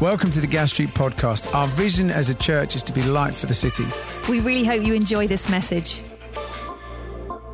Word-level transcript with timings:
Welcome 0.00 0.30
to 0.32 0.42
the 0.42 0.46
Gas 0.46 0.72
Street 0.72 0.90
Podcast. 0.90 1.54
Our 1.54 1.66
vision 1.68 2.10
as 2.10 2.28
a 2.28 2.34
church 2.34 2.76
is 2.76 2.82
to 2.82 2.92
be 2.92 3.02
light 3.02 3.34
for 3.34 3.46
the 3.46 3.54
city. 3.54 3.86
We 4.30 4.40
really 4.40 4.62
hope 4.62 4.82
you 4.82 4.92
enjoy 4.92 5.26
this 5.26 5.48
message. 5.48 6.02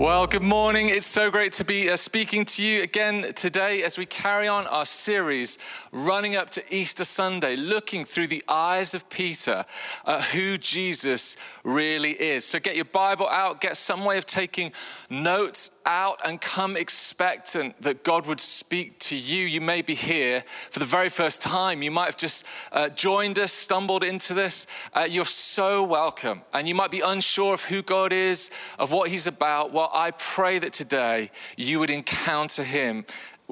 Well, 0.02 0.26
good 0.26 0.42
morning. 0.42 0.88
It's 0.88 1.06
so 1.06 1.30
great 1.30 1.52
to 1.52 1.64
be 1.64 1.88
uh, 1.88 1.96
speaking 1.96 2.44
to 2.46 2.64
you 2.64 2.82
again 2.82 3.32
today 3.34 3.84
as 3.84 3.96
we 3.96 4.04
carry 4.04 4.48
on 4.48 4.66
our 4.66 4.84
series 4.84 5.60
running 5.92 6.34
up 6.34 6.50
to 6.50 6.74
Easter 6.74 7.04
Sunday, 7.04 7.54
looking 7.54 8.04
through 8.04 8.26
the 8.26 8.42
eyes 8.48 8.94
of 8.94 9.08
Peter 9.10 9.64
at 10.04 10.22
who 10.22 10.58
Jesus 10.58 11.36
really 11.62 12.20
is. 12.20 12.44
So 12.44 12.58
get 12.58 12.74
your 12.74 12.84
Bible 12.86 13.28
out, 13.28 13.60
get 13.60 13.76
some 13.76 14.04
way 14.04 14.18
of 14.18 14.26
taking 14.26 14.72
notes 15.08 15.70
out, 15.86 16.20
and 16.24 16.40
come 16.40 16.76
expectant 16.76 17.80
that 17.80 18.02
God 18.02 18.26
would 18.26 18.40
speak 18.40 18.98
to 19.00 19.16
you. 19.16 19.46
You 19.46 19.60
may 19.60 19.82
be 19.82 19.94
here 19.94 20.42
for 20.72 20.80
the 20.80 20.84
very 20.84 21.10
first 21.10 21.40
time. 21.40 21.80
You 21.80 21.92
might 21.92 22.06
have 22.06 22.16
just 22.16 22.44
uh, 22.72 22.88
joined 22.88 23.38
us, 23.38 23.52
stumbled 23.52 24.02
into 24.02 24.34
this. 24.34 24.66
Uh, 24.92 25.06
you're 25.08 25.26
so 25.26 25.84
welcome. 25.84 26.42
And 26.52 26.66
you 26.66 26.74
might 26.74 26.90
be 26.90 27.02
unsure 27.02 27.54
of 27.54 27.62
who 27.62 27.82
God 27.82 28.12
is, 28.12 28.50
of 28.80 28.90
what 28.90 29.08
He's 29.08 29.28
about. 29.28 29.72
Well, 29.72 29.90
I 29.92 30.12
pray 30.12 30.58
that 30.58 30.72
today 30.72 31.30
you 31.56 31.78
would 31.78 31.90
encounter 31.90 32.64
Him 32.64 33.04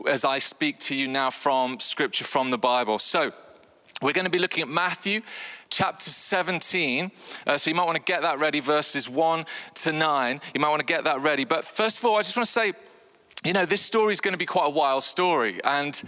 as 0.06 0.24
I 0.24 0.38
speak 0.38 0.78
to 0.80 0.94
you 0.94 1.06
now 1.06 1.30
from 1.30 1.78
Scripture, 1.80 2.24
from 2.24 2.50
the 2.50 2.58
Bible. 2.58 2.98
So, 2.98 3.32
we're 4.02 4.14
going 4.14 4.24
to 4.24 4.30
be 4.30 4.38
looking 4.38 4.62
at 4.62 4.68
Matthew 4.68 5.20
chapter 5.68 6.08
17. 6.08 7.10
Uh, 7.46 7.58
so 7.58 7.68
you 7.68 7.76
might 7.76 7.84
want 7.84 7.96
to 7.96 8.02
get 8.02 8.22
that 8.22 8.38
ready, 8.38 8.60
verses 8.60 9.10
1 9.10 9.44
to 9.74 9.92
9. 9.92 10.40
You 10.54 10.60
might 10.60 10.70
want 10.70 10.80
to 10.80 10.86
get 10.86 11.04
that 11.04 11.20
ready. 11.20 11.44
But 11.44 11.66
first 11.66 11.98
of 11.98 12.06
all, 12.06 12.16
I 12.16 12.22
just 12.22 12.34
want 12.34 12.46
to 12.46 12.52
say, 12.52 12.72
you 13.44 13.52
know, 13.52 13.66
this 13.66 13.82
story 13.82 14.14
is 14.14 14.20
going 14.22 14.32
to 14.32 14.38
be 14.38 14.46
quite 14.46 14.66
a 14.66 14.70
wild 14.70 15.04
story. 15.04 15.62
And 15.64 16.02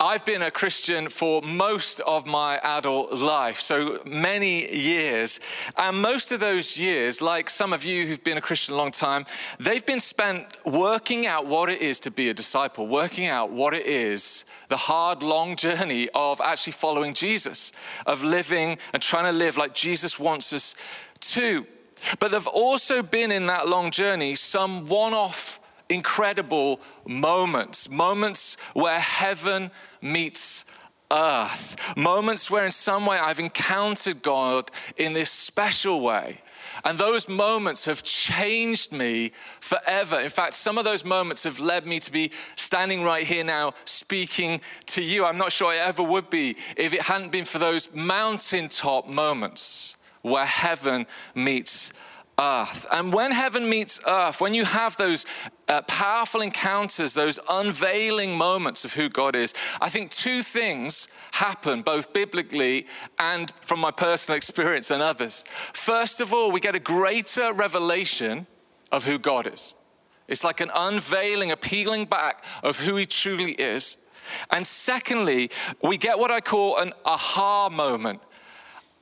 I've 0.00 0.24
been 0.24 0.42
a 0.42 0.50
Christian 0.52 1.08
for 1.08 1.42
most 1.42 1.98
of 1.98 2.24
my 2.24 2.58
adult 2.58 3.12
life, 3.14 3.60
so 3.60 4.00
many 4.06 4.72
years. 4.72 5.40
And 5.76 6.00
most 6.00 6.30
of 6.30 6.38
those 6.38 6.78
years, 6.78 7.20
like 7.20 7.50
some 7.50 7.72
of 7.72 7.82
you 7.82 8.06
who've 8.06 8.22
been 8.22 8.38
a 8.38 8.40
Christian 8.40 8.74
a 8.74 8.78
long 8.78 8.92
time, 8.92 9.26
they've 9.58 9.84
been 9.84 9.98
spent 9.98 10.46
working 10.64 11.26
out 11.26 11.48
what 11.48 11.68
it 11.68 11.82
is 11.82 11.98
to 12.00 12.12
be 12.12 12.28
a 12.28 12.34
disciple, 12.34 12.86
working 12.86 13.26
out 13.26 13.50
what 13.50 13.74
it 13.74 13.86
is, 13.86 14.44
the 14.68 14.76
hard, 14.76 15.24
long 15.24 15.56
journey 15.56 16.08
of 16.14 16.40
actually 16.42 16.74
following 16.74 17.12
Jesus, 17.12 17.72
of 18.06 18.22
living 18.22 18.78
and 18.92 19.02
trying 19.02 19.24
to 19.24 19.36
live 19.36 19.56
like 19.56 19.74
Jesus 19.74 20.16
wants 20.16 20.52
us 20.52 20.76
to. 21.18 21.66
But 22.20 22.30
there've 22.30 22.46
also 22.46 23.02
been 23.02 23.32
in 23.32 23.48
that 23.48 23.66
long 23.66 23.90
journey 23.90 24.36
some 24.36 24.86
one 24.86 25.12
off 25.12 25.58
incredible 25.88 26.80
moments, 27.06 27.88
moments 27.88 28.56
where 28.74 29.00
heaven 29.00 29.70
meets 30.00 30.64
earth, 31.10 31.76
moments 31.96 32.50
where 32.50 32.64
in 32.64 32.70
some 32.70 33.06
way 33.06 33.18
I've 33.18 33.38
encountered 33.38 34.22
God 34.22 34.70
in 34.96 35.12
this 35.14 35.30
special 35.30 36.00
way. 36.00 36.42
And 36.84 36.98
those 36.98 37.28
moments 37.28 37.86
have 37.86 38.02
changed 38.02 38.92
me 38.92 39.32
forever. 39.60 40.20
In 40.20 40.28
fact, 40.28 40.54
some 40.54 40.78
of 40.78 40.84
those 40.84 41.04
moments 41.04 41.44
have 41.44 41.58
led 41.58 41.86
me 41.86 41.98
to 42.00 42.12
be 42.12 42.30
standing 42.56 43.02
right 43.02 43.26
here 43.26 43.42
now 43.42 43.72
speaking 43.84 44.60
to 44.86 45.02
you. 45.02 45.24
I'm 45.24 45.38
not 45.38 45.50
sure 45.50 45.72
I 45.72 45.78
ever 45.78 46.02
would 46.02 46.30
be 46.30 46.56
if 46.76 46.92
it 46.92 47.02
hadn't 47.02 47.32
been 47.32 47.46
for 47.46 47.58
those 47.58 47.92
mountaintop 47.94 49.08
moments 49.08 49.96
where 50.22 50.46
heaven 50.46 51.06
meets 51.34 51.90
earth. 51.90 52.07
And 52.38 53.12
when 53.12 53.32
heaven 53.32 53.68
meets 53.68 54.00
earth, 54.06 54.40
when 54.40 54.54
you 54.54 54.64
have 54.64 54.96
those 54.96 55.26
uh, 55.66 55.82
powerful 55.82 56.40
encounters, 56.40 57.14
those 57.14 57.40
unveiling 57.48 58.36
moments 58.36 58.84
of 58.84 58.94
who 58.94 59.08
God 59.08 59.34
is, 59.34 59.54
I 59.80 59.88
think 59.88 60.10
two 60.10 60.42
things 60.42 61.08
happen, 61.32 61.82
both 61.82 62.12
biblically 62.12 62.86
and 63.18 63.50
from 63.62 63.80
my 63.80 63.90
personal 63.90 64.36
experience 64.42 64.90
and 64.90 65.02
others. 65.02 65.44
First 65.72 66.20
of 66.20 66.32
all, 66.32 66.52
we 66.52 66.60
get 66.60 66.74
a 66.74 66.80
greater 66.80 67.52
revelation 67.52 68.46
of 68.92 69.04
who 69.04 69.18
God 69.18 69.52
is. 69.52 69.74
It's 70.28 70.44
like 70.44 70.60
an 70.60 70.70
unveiling, 70.74 71.50
a 71.50 71.56
peeling 71.56 72.04
back 72.04 72.44
of 72.62 72.78
who 72.78 72.96
He 72.96 73.06
truly 73.06 73.52
is. 73.52 73.98
And 74.50 74.66
secondly, 74.66 75.50
we 75.82 75.96
get 75.96 76.18
what 76.18 76.30
I 76.30 76.40
call 76.40 76.78
an 76.78 76.92
aha 77.04 77.68
moment. 77.70 78.20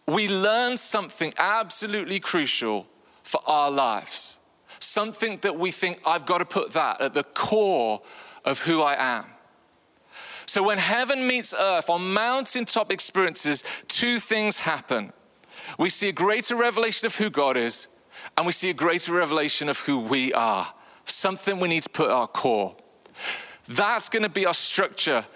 We 0.07 0.29
learn 0.29 0.77
something 0.77 1.35
absolutely 1.37 2.21
crucial 2.21 2.87
for 3.27 3.41
our 3.45 3.73
lives. 3.73 4.37
Something 4.79 5.39
that 5.43 5.59
we 5.59 5.73
think, 5.73 5.99
I've 6.07 6.27
got 6.27 6.39
to 6.39 6.45
put 6.45 6.73
that 6.75 7.01
at 7.01 7.13
the 7.13 7.25
core 7.25 8.01
of 8.45 8.61
who 8.61 8.83
I 8.83 8.95
am. 8.95 9.25
So 10.47 10.63
when 10.63 10.79
heaven 10.79 11.27
meets 11.27 11.53
earth 11.53 11.91
on 11.91 12.15
mountaintop 12.15 12.93
experiences, 12.93 13.65
two 13.89 14.21
things 14.21 14.61
happen. 14.61 15.13
We 15.77 15.91
see 15.91 16.09
a 16.09 16.13
greater 16.13 16.55
revelation 16.55 17.07
of 17.07 17.17
who 17.17 17.29
God 17.29 17.57
is, 17.57 17.89
and 18.37 18.47
we 18.47 18.53
see 18.53 18.71
a 18.71 18.75
greater 18.75 19.13
revelation 19.13 19.69
of 19.69 19.81
who 19.81 19.99
we 19.99 20.33
are. 20.33 20.73
Something 21.05 21.59
we 21.59 21.67
need 21.67 21.83
to 21.83 21.89
put 21.89 22.07
at 22.07 22.13
our 22.13 22.29
core. 22.29 22.77
That's 23.67 24.09
going 24.09 24.23
to 24.23 24.29
be 24.29 24.47
our 24.47 24.55
structure 24.55 25.27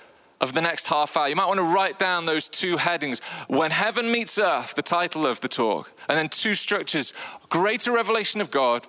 of 0.41 0.55
the 0.55 0.61
next 0.61 0.87
half 0.87 1.17
hour. 1.17 1.28
You 1.28 1.37
might 1.37 1.47
want 1.47 1.59
to 1.59 1.65
write 1.65 1.99
down 1.99 2.27
those 2.27 2.49
two 2.49 2.78
headings. 2.78 3.21
When 3.49 3.71
heaven 3.71 4.11
meets 4.11 4.39
earth, 4.39 4.75
the 4.75 4.83
title 4.83 5.27
of 5.27 5.41
the 5.41 5.49
talk, 5.49 5.93
and 6.09 6.19
then 6.19 6.28
two 6.28 6.55
structures 6.55 7.12
greater 7.49 7.93
revelation 7.93 8.41
of 8.41 8.51
God, 8.51 8.87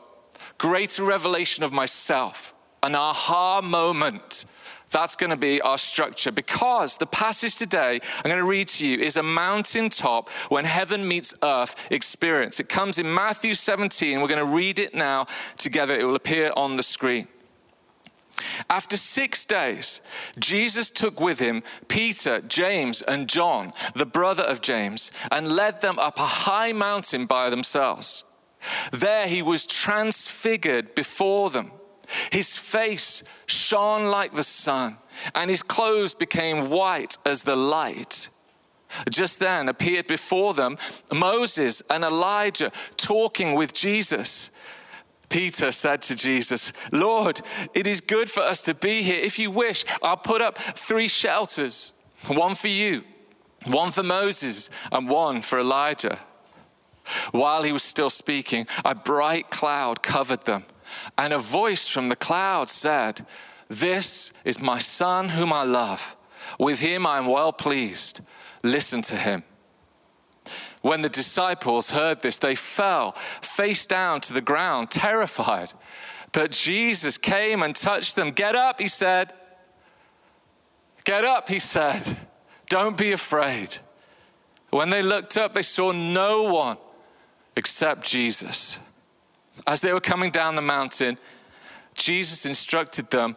greater 0.57 1.03
revelation 1.03 1.63
of 1.63 1.71
myself, 1.71 2.53
an 2.83 2.95
aha 2.95 3.61
moment. 3.61 4.45
That's 4.91 5.15
going 5.15 5.29
to 5.29 5.37
be 5.37 5.61
our 5.61 5.77
structure 5.77 6.31
because 6.33 6.97
the 6.97 7.05
passage 7.05 7.55
today 7.55 8.01
I'm 8.17 8.29
going 8.29 8.37
to 8.37 8.43
read 8.43 8.67
to 8.69 8.85
you 8.85 8.97
is 8.97 9.15
a 9.15 9.23
mountaintop 9.23 10.29
when 10.49 10.65
heaven 10.65 11.07
meets 11.07 11.33
earth 11.41 11.87
experience. 11.89 12.59
It 12.59 12.67
comes 12.67 12.99
in 12.99 13.11
Matthew 13.13 13.55
17. 13.55 14.19
We're 14.19 14.27
going 14.27 14.45
to 14.45 14.53
read 14.53 14.79
it 14.79 14.93
now 14.93 15.27
together. 15.55 15.95
It 15.95 16.03
will 16.03 16.15
appear 16.15 16.51
on 16.57 16.75
the 16.75 16.83
screen. 16.83 17.29
After 18.69 18.97
six 18.97 19.45
days, 19.45 20.01
Jesus 20.39 20.91
took 20.91 21.19
with 21.19 21.39
him 21.39 21.63
Peter, 21.87 22.41
James, 22.41 23.01
and 23.01 23.27
John, 23.27 23.73
the 23.95 24.05
brother 24.05 24.43
of 24.43 24.61
James, 24.61 25.11
and 25.31 25.55
led 25.55 25.81
them 25.81 25.99
up 25.99 26.19
a 26.19 26.25
high 26.25 26.73
mountain 26.73 27.25
by 27.25 27.49
themselves. 27.49 28.23
There 28.91 29.27
he 29.27 29.41
was 29.41 29.65
transfigured 29.65 30.95
before 30.95 31.49
them. 31.49 31.71
His 32.31 32.57
face 32.57 33.23
shone 33.45 34.09
like 34.09 34.33
the 34.33 34.43
sun, 34.43 34.97
and 35.33 35.49
his 35.49 35.63
clothes 35.63 36.13
became 36.13 36.69
white 36.69 37.17
as 37.25 37.43
the 37.43 37.55
light. 37.55 38.29
Just 39.09 39.39
then 39.39 39.69
appeared 39.69 40.07
before 40.07 40.53
them 40.53 40.77
Moses 41.13 41.81
and 41.89 42.03
Elijah 42.03 42.71
talking 42.97 43.55
with 43.55 43.73
Jesus. 43.73 44.49
Peter 45.31 45.71
said 45.71 46.01
to 46.03 46.15
Jesus, 46.15 46.73
Lord, 46.91 47.41
it 47.73 47.87
is 47.87 48.01
good 48.01 48.29
for 48.29 48.41
us 48.41 48.61
to 48.63 48.75
be 48.75 49.01
here. 49.01 49.23
If 49.23 49.39
you 49.39 49.49
wish, 49.49 49.85
I'll 50.03 50.17
put 50.17 50.41
up 50.41 50.57
three 50.57 51.07
shelters 51.07 51.93
one 52.27 52.53
for 52.53 52.67
you, 52.67 53.03
one 53.65 53.91
for 53.91 54.03
Moses, 54.03 54.69
and 54.91 55.09
one 55.09 55.41
for 55.41 55.59
Elijah. 55.59 56.19
While 57.31 57.63
he 57.63 57.71
was 57.71 57.81
still 57.81 58.09
speaking, 58.09 58.67
a 58.85 58.93
bright 58.93 59.49
cloud 59.49 60.03
covered 60.03 60.45
them, 60.45 60.65
and 61.17 61.33
a 61.33 61.39
voice 61.39 61.87
from 61.87 62.09
the 62.09 62.15
cloud 62.15 62.69
said, 62.69 63.25
This 63.69 64.31
is 64.43 64.61
my 64.61 64.79
son 64.79 65.29
whom 65.29 65.51
I 65.51 65.63
love. 65.63 66.15
With 66.59 66.79
him 66.79 67.07
I 67.07 67.17
am 67.17 67.25
well 67.25 67.53
pleased. 67.53 68.19
Listen 68.63 69.01
to 69.03 69.15
him. 69.15 69.43
When 70.81 71.01
the 71.01 71.09
disciples 71.09 71.91
heard 71.91 72.21
this, 72.21 72.37
they 72.37 72.55
fell 72.55 73.11
face 73.11 73.85
down 73.85 74.21
to 74.21 74.33
the 74.33 74.41
ground, 74.41 74.89
terrified. 74.91 75.73
But 76.31 76.51
Jesus 76.51 77.17
came 77.17 77.61
and 77.61 77.75
touched 77.75 78.15
them. 78.15 78.31
Get 78.31 78.55
up, 78.55 78.79
he 78.79 78.87
said. 78.87 79.33
Get 81.03 81.23
up, 81.23 81.49
he 81.49 81.59
said. 81.59 82.01
Don't 82.69 82.97
be 82.97 83.11
afraid. 83.11 83.77
When 84.69 84.89
they 84.89 85.01
looked 85.01 85.37
up, 85.37 85.53
they 85.53 85.61
saw 85.61 85.91
no 85.91 86.43
one 86.43 86.77
except 87.55 88.05
Jesus. 88.05 88.79
As 89.67 89.81
they 89.81 89.93
were 89.93 89.99
coming 89.99 90.31
down 90.31 90.55
the 90.55 90.61
mountain, 90.61 91.17
Jesus 91.93 92.45
instructed 92.45 93.09
them 93.11 93.35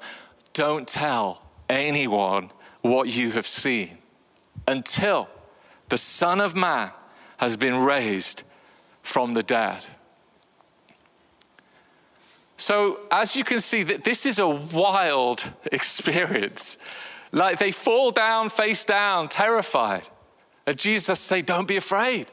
don't 0.52 0.87
tell 0.87 1.43
anyone 1.69 2.50
what 2.81 3.08
you 3.08 3.32
have 3.32 3.47
seen 3.47 3.99
until 4.69 5.29
the 5.88 5.99
Son 5.99 6.40
of 6.40 6.55
Man 6.55 6.93
has 7.38 7.56
been 7.56 7.76
raised 7.76 8.44
from 9.02 9.34
the 9.34 9.42
dead. 9.42 9.86
So, 12.56 13.00
as 13.10 13.36
you 13.36 13.44
can 13.44 13.60
see, 13.60 13.82
that 13.82 14.04
this 14.04 14.25
is 14.25 14.38
a 14.38 14.48
wild 14.48 15.52
experience. 15.72 16.78
Like 17.32 17.58
they 17.58 17.72
fall 17.72 18.10
down, 18.10 18.48
face 18.48 18.84
down, 18.84 19.28
terrified. 19.28 20.08
And 20.66 20.78
Jesus 20.78 21.20
say, 21.20 21.42
"Don't 21.42 21.69
be 21.69 21.76
afraid." 21.76 22.28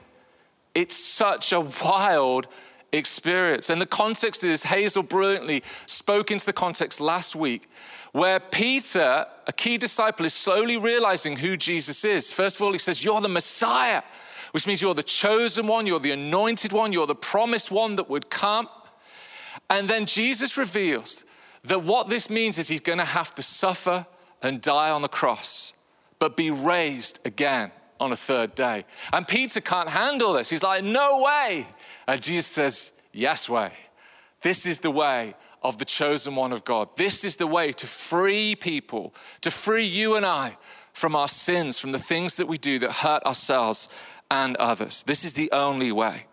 It's 0.73 0.95
such 0.95 1.51
a 1.51 1.59
wild 1.59 2.47
experience. 2.93 3.69
And 3.69 3.81
the 3.81 3.85
context 3.85 4.43
is 4.43 4.63
Hazel 4.63 5.03
brilliantly 5.03 5.63
spoke 5.85 6.31
into 6.31 6.45
the 6.45 6.53
context 6.53 7.01
last 7.01 7.35
week 7.35 7.69
where 8.11 8.39
Peter, 8.39 9.25
a 9.47 9.53
key 9.53 9.77
disciple, 9.77 10.25
is 10.25 10.33
slowly 10.33 10.77
realizing 10.77 11.37
who 11.37 11.55
Jesus 11.55 12.03
is. 12.03 12.31
First 12.31 12.57
of 12.57 12.63
all, 12.63 12.73
he 12.73 12.79
says, 12.79 13.03
You're 13.03 13.21
the 13.21 13.29
Messiah, 13.29 14.03
which 14.51 14.67
means 14.67 14.81
you're 14.81 14.93
the 14.93 15.03
chosen 15.03 15.67
one, 15.67 15.87
you're 15.87 15.99
the 15.99 16.11
anointed 16.11 16.71
one, 16.71 16.93
you're 16.93 17.07
the 17.07 17.15
promised 17.15 17.71
one 17.71 17.95
that 17.95 18.09
would 18.09 18.29
come. 18.29 18.67
And 19.69 19.87
then 19.87 20.05
Jesus 20.05 20.57
reveals 20.57 21.25
that 21.63 21.83
what 21.83 22.09
this 22.09 22.29
means 22.29 22.57
is 22.57 22.67
he's 22.67 22.81
going 22.81 22.97
to 22.97 23.05
have 23.05 23.33
to 23.35 23.43
suffer 23.43 24.05
and 24.41 24.61
die 24.61 24.89
on 24.89 25.01
the 25.01 25.07
cross, 25.07 25.73
but 26.19 26.35
be 26.35 26.51
raised 26.51 27.19
again 27.25 27.71
on 27.99 28.11
a 28.11 28.17
third 28.17 28.55
day. 28.55 28.83
And 29.13 29.27
Peter 29.27 29.61
can't 29.61 29.89
handle 29.89 30.33
this. 30.33 30.49
He's 30.49 30.63
like, 30.63 30.83
No 30.83 31.23
way. 31.23 31.67
And 32.07 32.21
Jesus 32.21 32.47
says, 32.47 32.91
Yes, 33.13 33.47
way. 33.47 33.71
This 34.41 34.65
is 34.65 34.79
the 34.79 34.91
way 34.91 35.35
of 35.61 35.77
the 35.77 35.85
chosen 35.85 36.35
one 36.35 36.51
of 36.51 36.65
God. 36.65 36.89
This 36.97 37.23
is 37.23 37.35
the 37.35 37.45
way 37.45 37.71
to 37.73 37.85
free 37.85 38.55
people, 38.55 39.13
to 39.41 39.51
free 39.51 39.85
you 39.85 40.15
and 40.15 40.25
I 40.25 40.57
from 40.93 41.15
our 41.15 41.27
sins, 41.27 41.77
from 41.77 41.91
the 41.91 41.99
things 41.99 42.37
that 42.37 42.47
we 42.47 42.57
do 42.57 42.79
that 42.79 42.91
hurt 42.91 43.23
ourselves 43.23 43.87
and 44.31 44.55
others. 44.57 45.03
This 45.03 45.25
is 45.25 45.33
the 45.33 45.51
only 45.51 45.91
way. 45.91 46.25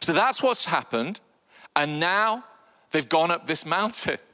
So 0.00 0.12
that's 0.12 0.42
what's 0.42 0.64
happened. 0.64 1.20
And 1.76 1.98
now 2.00 2.44
they've 2.92 3.08
gone 3.08 3.30
up 3.30 3.46
this 3.46 3.66
mountain. 3.66 4.18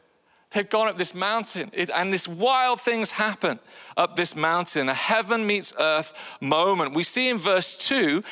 They've 0.53 0.69
gone 0.69 0.89
up 0.89 0.99
this 0.99 1.15
mountain, 1.15 1.71
it, 1.73 1.91
and 1.95 2.13
this 2.13 2.27
wild 2.27 2.81
things 2.81 3.13
happen 3.13 3.61
up 3.97 4.17
this 4.17 4.35
mountain. 4.35 4.89
A 4.89 4.95
heaven 4.95 5.47
meets 5.47 5.73
earth 5.79 6.13
moment. 6.41 6.93
We 6.93 7.05
see 7.05 7.29
in 7.29 7.39
verse 7.39 7.77
2 7.87 8.25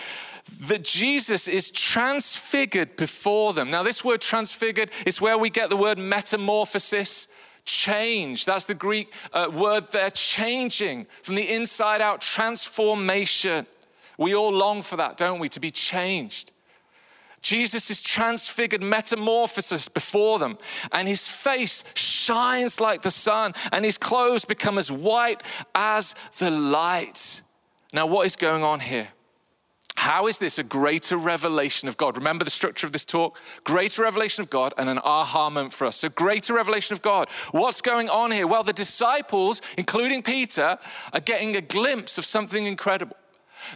that 0.63 0.83
Jesus 0.83 1.47
is 1.47 1.71
transfigured 1.71 2.97
before 2.97 3.53
them. 3.53 3.71
Now, 3.71 3.85
this 3.85 4.05
word 4.05 4.21
transfigured 4.21 4.91
is 5.07 5.21
where 5.21 5.39
we 5.39 5.49
get 5.49 5.71
the 5.71 5.77
word 5.77 5.97
metamorphosis, 5.97 7.29
change. 7.65 8.45
That's 8.45 8.65
the 8.65 8.75
Greek 8.75 9.13
uh, 9.33 9.49
word 9.53 9.93
there, 9.93 10.11
changing 10.11 11.07
from 11.23 11.37
the 11.37 11.49
inside 11.49 12.01
out, 12.01 12.21
transformation. 12.21 13.65
We 14.19 14.35
all 14.35 14.53
long 14.53 14.83
for 14.83 14.97
that, 14.97 15.17
don't 15.17 15.39
we? 15.39 15.49
To 15.49 15.61
be 15.61 15.71
changed. 15.71 16.53
Jesus 17.41 17.91
is 17.91 18.03
transfigured 18.03 18.83
metamorphosis 18.83 19.89
before 19.89 20.39
them, 20.39 20.59
and 20.93 21.07
his 21.07 21.29
face 21.29 21.85
shines 21.95 22.81
like 22.81 23.03
the 23.03 23.11
sun, 23.11 23.55
and 23.71 23.85
his 23.85 23.97
clothes 23.97 24.45
become 24.45 24.77
as 24.77 24.91
white 24.91 25.43
as 25.75 26.15
the 26.39 26.51
light. 26.51 27.43
Now, 27.93 28.07
what 28.07 28.27
is 28.27 28.37
going 28.37 28.65
on 28.65 28.81
here? 28.81 29.09
How 29.95 30.29
is 30.29 30.39
this 30.39 30.59
a 30.59 30.63
greater 30.63 31.17
revelation 31.17 31.89
of 31.89 31.97
God? 31.97 32.17
Remember 32.17 32.45
the 32.45 32.51
structure 32.51 32.87
of 32.87 32.93
this 32.93 33.05
talk? 33.05 33.37
Greater 33.65 34.03
revelation 34.03 34.43
of 34.43 34.51
God 34.51 34.73
and 34.79 34.89
an 34.89 34.99
aha 34.99 35.51
moment 35.51 35.75
for 35.75 35.87
us. 35.87 35.97
So, 35.97 36.09
greater 36.09 36.55
revelation 36.55 36.95
of 36.95 37.03
God. 37.03 37.29
What's 37.51 37.81
going 37.81 38.09
on 38.09 38.31
here? 38.31 38.47
Well, 38.47 38.63
the 38.63 38.73
disciples, 38.73 39.61
including 39.77 40.23
Peter, 40.23 40.79
are 41.13 41.21
getting 41.21 41.57
a 41.57 41.61
glimpse 41.61 42.17
of 42.17 42.25
something 42.25 42.67
incredible. 42.67 43.17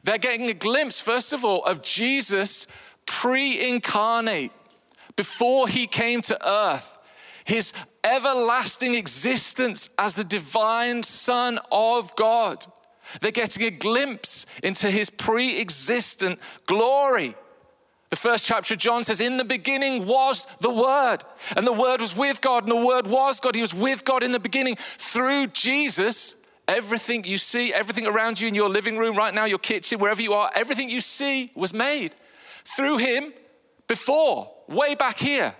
They're 0.04 0.18
getting 0.18 0.48
a 0.48 0.54
glimpse, 0.54 1.00
first 1.00 1.32
of 1.32 1.44
all, 1.44 1.64
of 1.64 1.82
Jesus 1.82 2.66
pre 3.06 3.68
incarnate, 3.68 4.52
before 5.16 5.68
he 5.68 5.86
came 5.86 6.22
to 6.22 6.48
earth, 6.48 6.98
his 7.44 7.72
everlasting 8.04 8.94
existence 8.94 9.90
as 9.98 10.14
the 10.14 10.24
divine 10.24 11.02
Son 11.02 11.58
of 11.70 12.14
God. 12.16 12.66
They're 13.20 13.30
getting 13.30 13.64
a 13.64 13.70
glimpse 13.70 14.46
into 14.62 14.90
his 14.90 15.10
pre 15.10 15.60
existent 15.60 16.38
glory. 16.66 17.34
The 18.10 18.16
first 18.16 18.46
chapter 18.46 18.74
of 18.74 18.80
John 18.80 19.04
says, 19.04 19.20
In 19.20 19.38
the 19.38 19.44
beginning 19.44 20.06
was 20.06 20.46
the 20.60 20.72
Word, 20.72 21.24
and 21.56 21.66
the 21.66 21.72
Word 21.72 22.00
was 22.00 22.16
with 22.16 22.40
God, 22.40 22.64
and 22.64 22.72
the 22.72 22.86
Word 22.86 23.06
was 23.06 23.40
God. 23.40 23.54
He 23.54 23.62
was 23.62 23.74
with 23.74 24.04
God 24.04 24.22
in 24.22 24.32
the 24.32 24.40
beginning. 24.40 24.76
Through 24.76 25.48
Jesus, 25.48 26.36
everything 26.68 27.24
you 27.24 27.38
see, 27.38 27.72
everything 27.72 28.06
around 28.06 28.40
you 28.40 28.48
in 28.48 28.54
your 28.54 28.68
living 28.68 28.96
room 28.96 29.16
right 29.16 29.34
now, 29.34 29.44
your 29.44 29.58
kitchen, 29.58 29.98
wherever 29.98 30.22
you 30.22 30.32
are, 30.32 30.50
everything 30.54 30.88
you 30.88 31.00
see 31.00 31.50
was 31.54 31.74
made 31.74 32.12
through 32.64 32.98
him 32.98 33.32
before, 33.88 34.50
way 34.68 34.94
back 34.94 35.18
here. 35.18 35.54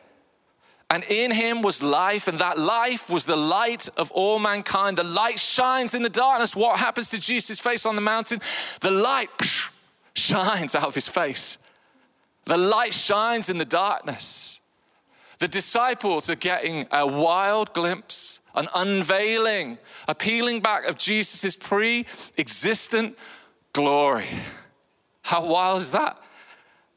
And 0.88 1.04
in 1.04 1.30
him 1.30 1.62
was 1.62 1.82
life, 1.82 2.28
and 2.28 2.38
that 2.38 2.58
life 2.58 3.08
was 3.08 3.24
the 3.24 3.36
light 3.36 3.88
of 3.96 4.10
all 4.10 4.38
mankind. 4.38 4.98
The 4.98 5.04
light 5.04 5.40
shines 5.40 5.94
in 5.94 6.02
the 6.02 6.10
darkness. 6.10 6.54
What 6.54 6.78
happens 6.78 7.08
to 7.10 7.18
Jesus' 7.18 7.60
face 7.60 7.86
on 7.86 7.96
the 7.96 8.02
mountain? 8.02 8.42
The 8.82 8.90
light 8.90 9.30
psh, 9.38 9.70
shines 10.14 10.74
out 10.74 10.84
of 10.84 10.94
his 10.94 11.08
face. 11.08 11.56
The 12.44 12.58
light 12.58 12.92
shines 12.92 13.48
in 13.48 13.56
the 13.56 13.64
darkness. 13.64 14.60
The 15.38 15.48
disciples 15.48 16.28
are 16.28 16.34
getting 16.36 16.86
a 16.90 17.06
wild 17.06 17.72
glimpse, 17.72 18.40
an 18.54 18.68
unveiling, 18.74 19.78
a 20.08 20.14
peeling 20.14 20.60
back 20.60 20.86
of 20.86 20.98
Jesus' 20.98 21.56
pre 21.56 22.06
existent 22.36 23.16
glory. 23.72 24.26
How 25.22 25.46
wild 25.46 25.80
is 25.80 25.92
that? 25.92 26.22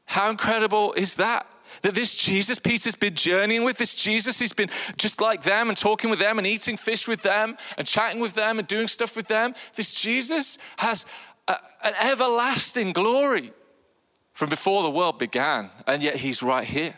How 0.06 0.30
incredible 0.30 0.92
is 0.94 1.16
that? 1.16 1.46
That 1.82 1.94
this 1.94 2.16
Jesus 2.16 2.58
Peter's 2.58 2.94
been 2.94 3.14
journeying 3.14 3.64
with, 3.64 3.78
this 3.78 3.94
Jesus 3.94 4.38
who's 4.38 4.52
been 4.52 4.70
just 4.96 5.20
like 5.20 5.42
them 5.42 5.68
and 5.68 5.76
talking 5.76 6.10
with 6.10 6.18
them 6.18 6.38
and 6.38 6.46
eating 6.46 6.76
fish 6.76 7.06
with 7.08 7.22
them 7.22 7.56
and 7.76 7.86
chatting 7.86 8.20
with 8.20 8.34
them 8.34 8.58
and 8.58 8.66
doing 8.66 8.88
stuff 8.88 9.16
with 9.16 9.28
them, 9.28 9.54
this 9.74 9.94
Jesus 10.00 10.58
has 10.78 11.06
a, 11.48 11.56
an 11.82 11.94
everlasting 12.00 12.92
glory 12.92 13.52
from 14.32 14.48
before 14.48 14.82
the 14.82 14.90
world 14.90 15.18
began, 15.18 15.70
and 15.86 16.02
yet 16.02 16.16
he's 16.16 16.42
right 16.42 16.66
here. 16.66 16.94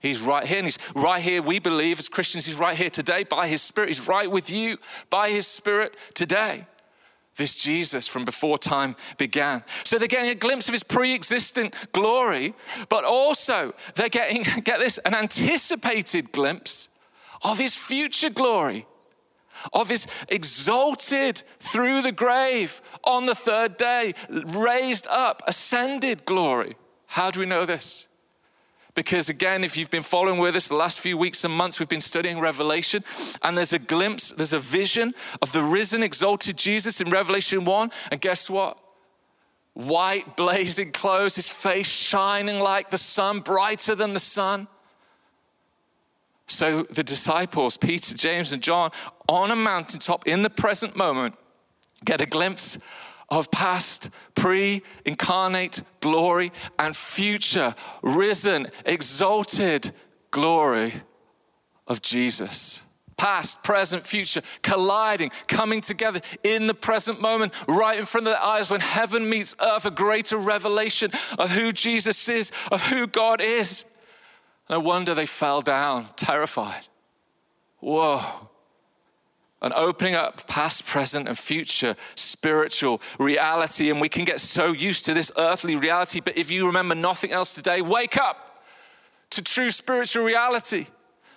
He's 0.00 0.20
right 0.20 0.46
here, 0.46 0.58
and 0.58 0.66
he's 0.66 0.78
right 0.94 1.20
here. 1.20 1.42
We 1.42 1.58
believe 1.58 1.98
as 1.98 2.08
Christians, 2.08 2.46
he's 2.46 2.54
right 2.54 2.76
here 2.76 2.90
today 2.90 3.24
by 3.24 3.48
his 3.48 3.62
Spirit. 3.62 3.88
He's 3.88 4.06
right 4.06 4.30
with 4.30 4.50
you 4.50 4.78
by 5.10 5.30
his 5.30 5.46
Spirit 5.46 5.96
today 6.14 6.66
this 7.38 7.56
Jesus 7.56 8.06
from 8.06 8.26
before 8.26 8.58
time 8.58 8.96
began. 9.16 9.64
So 9.84 9.98
they're 9.98 10.08
getting 10.08 10.30
a 10.30 10.34
glimpse 10.34 10.68
of 10.68 10.74
his 10.74 10.82
pre 10.82 11.14
existent 11.14 11.74
glory, 11.92 12.54
but 12.90 13.04
also 13.04 13.74
they're 13.94 14.10
getting, 14.10 14.42
get 14.64 14.80
this, 14.80 14.98
an 14.98 15.14
anticipated 15.14 16.32
glimpse 16.32 16.90
of 17.42 17.58
his 17.58 17.74
future 17.74 18.28
glory, 18.28 18.86
of 19.72 19.88
his 19.88 20.06
exalted 20.28 21.42
through 21.60 22.02
the 22.02 22.12
grave 22.12 22.82
on 23.04 23.26
the 23.26 23.34
third 23.34 23.76
day, 23.76 24.12
raised 24.28 25.06
up, 25.06 25.42
ascended 25.46 26.26
glory. 26.26 26.74
How 27.06 27.30
do 27.30 27.40
we 27.40 27.46
know 27.46 27.64
this? 27.64 28.08
Because 28.98 29.28
again, 29.28 29.62
if 29.62 29.76
you've 29.76 29.90
been 29.90 30.02
following 30.02 30.40
with 30.40 30.56
us 30.56 30.66
the 30.66 30.74
last 30.74 30.98
few 30.98 31.16
weeks 31.16 31.44
and 31.44 31.54
months, 31.54 31.78
we've 31.78 31.88
been 31.88 32.00
studying 32.00 32.40
Revelation, 32.40 33.04
and 33.42 33.56
there's 33.56 33.72
a 33.72 33.78
glimpse, 33.78 34.32
there's 34.32 34.52
a 34.52 34.58
vision 34.58 35.14
of 35.40 35.52
the 35.52 35.62
risen, 35.62 36.02
exalted 36.02 36.56
Jesus 36.56 37.00
in 37.00 37.08
Revelation 37.08 37.64
1. 37.64 37.92
And 38.10 38.20
guess 38.20 38.50
what? 38.50 38.76
White, 39.74 40.36
blazing 40.36 40.90
clothes, 40.90 41.36
his 41.36 41.48
face 41.48 41.88
shining 41.88 42.58
like 42.58 42.90
the 42.90 42.98
sun, 42.98 43.38
brighter 43.38 43.94
than 43.94 44.14
the 44.14 44.18
sun. 44.18 44.66
So 46.48 46.82
the 46.90 47.04
disciples, 47.04 47.76
Peter, 47.76 48.16
James, 48.16 48.50
and 48.50 48.60
John, 48.60 48.90
on 49.28 49.52
a 49.52 49.56
mountaintop 49.56 50.26
in 50.26 50.42
the 50.42 50.50
present 50.50 50.96
moment, 50.96 51.36
get 52.04 52.20
a 52.20 52.26
glimpse 52.26 52.78
of 53.28 53.50
past, 53.50 54.10
pre 54.34 54.82
incarnate 55.04 55.82
glory 56.00 56.52
and 56.78 56.96
future, 56.96 57.74
risen, 58.02 58.68
exalted 58.84 59.92
glory 60.30 60.94
of 61.86 62.02
Jesus. 62.02 62.82
Past, 63.16 63.64
present, 63.64 64.06
future, 64.06 64.42
colliding, 64.62 65.30
coming 65.48 65.80
together 65.80 66.20
in 66.44 66.68
the 66.68 66.74
present 66.74 67.20
moment, 67.20 67.52
right 67.66 67.98
in 67.98 68.04
front 68.04 68.28
of 68.28 68.32
their 68.32 68.42
eyes 68.42 68.70
when 68.70 68.80
heaven 68.80 69.28
meets 69.28 69.56
earth, 69.60 69.84
a 69.86 69.90
greater 69.90 70.38
revelation 70.38 71.10
of 71.36 71.50
who 71.50 71.72
Jesus 71.72 72.28
is, 72.28 72.52
of 72.70 72.84
who 72.84 73.08
God 73.08 73.40
is. 73.40 73.84
No 74.70 74.78
wonder 74.78 75.14
they 75.14 75.26
fell 75.26 75.62
down, 75.62 76.08
terrified. 76.16 76.86
Whoa 77.80 78.48
an 79.60 79.72
opening 79.74 80.14
up 80.14 80.46
past, 80.46 80.86
present, 80.86 81.28
and 81.28 81.38
future 81.38 81.96
spiritual 82.14 83.00
reality. 83.18 83.90
And 83.90 84.00
we 84.00 84.08
can 84.08 84.24
get 84.24 84.40
so 84.40 84.72
used 84.72 85.04
to 85.06 85.14
this 85.14 85.32
earthly 85.36 85.76
reality. 85.76 86.20
But 86.20 86.38
if 86.38 86.50
you 86.50 86.66
remember 86.66 86.94
nothing 86.94 87.32
else 87.32 87.54
today, 87.54 87.80
wake 87.80 88.16
up 88.16 88.64
to 89.30 89.42
true 89.42 89.70
spiritual 89.70 90.24
reality. 90.24 90.86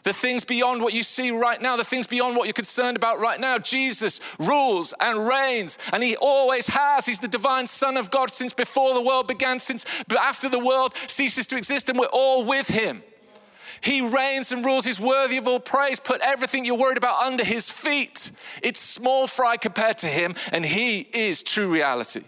The 0.03 0.13
things 0.13 0.43
beyond 0.43 0.81
what 0.81 0.93
you 0.93 1.03
see 1.03 1.29
right 1.29 1.61
now, 1.61 1.77
the 1.77 1.83
things 1.83 2.07
beyond 2.07 2.35
what 2.35 2.45
you're 2.45 2.53
concerned 2.53 2.97
about 2.97 3.19
right 3.19 3.39
now. 3.39 3.59
Jesus 3.59 4.19
rules 4.39 4.95
and 4.99 5.27
reigns, 5.27 5.77
and 5.93 6.01
He 6.01 6.15
always 6.15 6.67
has. 6.67 7.05
He's 7.05 7.19
the 7.19 7.27
divine 7.27 7.67
Son 7.67 7.97
of 7.97 8.09
God 8.09 8.31
since 8.31 8.53
before 8.53 8.95
the 8.95 9.01
world 9.01 9.27
began, 9.27 9.59
since 9.59 9.85
after 10.19 10.49
the 10.49 10.57
world 10.57 10.95
ceases 11.07 11.45
to 11.47 11.57
exist, 11.57 11.87
and 11.89 11.99
we're 11.99 12.07
all 12.07 12.43
with 12.43 12.67
Him. 12.67 13.03
He 13.81 14.07
reigns 14.07 14.51
and 14.51 14.63
rules. 14.63 14.85
He's 14.85 14.99
worthy 14.99 15.37
of 15.37 15.47
all 15.47 15.59
praise. 15.59 15.99
Put 15.99 16.21
everything 16.21 16.65
you're 16.65 16.77
worried 16.77 16.97
about 16.97 17.21
under 17.23 17.43
his 17.43 17.69
feet. 17.69 18.31
It's 18.61 18.79
small 18.79 19.27
fry 19.27 19.57
compared 19.57 19.97
to 19.99 20.07
him, 20.07 20.35
and 20.51 20.65
he 20.65 20.99
is 21.13 21.43
true 21.43 21.71
reality. 21.71 22.23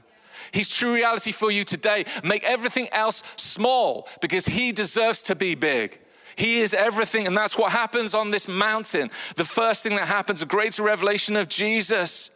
He's 0.54 0.70
true 0.70 0.94
reality 0.94 1.32
for 1.32 1.50
you 1.52 1.64
today. 1.64 2.06
Make 2.24 2.44
everything 2.44 2.88
else 2.92 3.24
small 3.38 4.08
because 4.22 4.46
He 4.46 4.72
deserves 4.72 5.24
to 5.24 5.36
be 5.36 5.56
big. 5.56 6.00
He 6.36 6.62
is 6.62 6.76
everything, 6.76 7.26
and 7.26 7.36
that's 7.36 7.58
what 7.58 7.72
happens 7.72 8.14
on 8.14 8.30
this 8.30 8.48
mountain. 8.48 9.10
The 9.36 9.46
first 9.46 9.82
thing 9.82 9.96
that 9.96 10.08
happens, 10.08 10.44
a 10.44 10.46
greater 10.46 10.84
revelation 10.84 11.36
of 11.36 11.50
Jesus. 11.50 12.30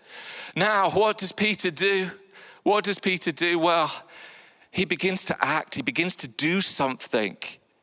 Now, 0.55 0.89
what 0.89 1.19
does 1.19 1.31
Peter 1.31 1.69
do? 1.69 2.09
What 2.63 2.83
does 2.83 2.97
Peter 2.97 3.31
do? 3.31 3.59
Well, 3.59 3.91
he 4.71 4.83
begins 4.83 5.24
to 5.25 5.38
act, 5.39 5.75
he 5.75 5.83
begins 5.83 6.15
to 6.17 6.27
do 6.27 6.59
something. 6.62 7.38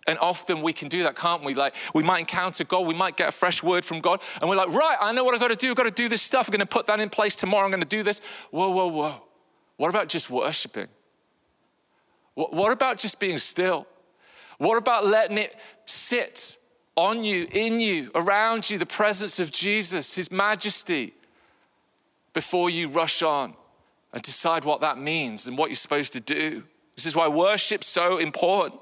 And 0.06 0.18
often 0.18 0.61
we 0.61 0.73
can 0.73 0.88
do 0.88 1.02
that, 1.04 1.16
can't 1.16 1.42
we? 1.42 1.54
Like 1.54 1.75
we 1.94 2.02
might 2.02 2.20
encounter 2.20 2.64
God, 2.64 2.87
we 2.87 2.94
might 2.94 3.16
get 3.16 3.30
a 3.30 3.32
fresh 3.32 3.62
word 3.62 3.84
from 3.84 4.00
God, 4.00 4.20
and 4.40 4.50
we're 4.50 4.56
like, 4.56 4.68
right, 4.68 4.99
I 5.00 5.12
know 5.12 5.25
what 5.25 5.34
I've 5.34 5.40
got 5.40 5.49
to 5.49 5.56
do. 5.56 5.70
I've 5.70 5.76
got 5.76 5.84
to 5.84 5.90
do 5.90 6.08
this 6.08 6.23
stuff. 6.23 6.49
I'm 6.49 6.52
going 6.52 6.61
to 6.61 6.66
put 6.66 6.87
that 6.87 7.00
in 7.00 7.08
place 7.08 7.37
tomorrow. 7.37 7.64
I'm 7.64 7.70
going 7.70 7.82
to 7.82 7.88
do 7.88 8.02
this. 8.02 8.20
Whoa, 8.50 8.70
whoa, 8.70 8.88
whoa. 8.88 9.23
What 9.76 9.88
about 9.88 10.08
just 10.08 10.30
worshiping? 10.30 10.88
What 12.34 12.73
about 12.73 12.99
just 12.99 13.20
being 13.20 13.38
still? 13.38 13.87
What 14.58 14.76
about 14.76 15.06
letting 15.06 15.38
it 15.38 15.56
sit 15.87 16.58
on 16.96 17.25
you, 17.25 17.46
in 17.50 17.80
you, 17.80 18.11
around 18.14 18.70
you, 18.70 18.78
the 18.78 18.87
presence 18.87 19.40
of 19.40 19.50
Jesus, 19.50 20.14
His 20.14 20.30
majesty, 20.30 21.14
before 22.32 22.70
you 22.70 22.88
rush 22.88 23.23
on 23.23 23.54
and 24.12 24.23
decide 24.23 24.64
what 24.64 24.80
that 24.80 24.99
means 24.99 25.46
and 25.46 25.56
what 25.56 25.70
you're 25.70 25.76
supposed 25.76 26.12
to 26.12 26.20
do? 26.20 26.64
This 26.96 27.06
is 27.06 27.16
why 27.16 27.28
worship's 27.28 27.87
so 27.87 28.18
important. 28.18 28.80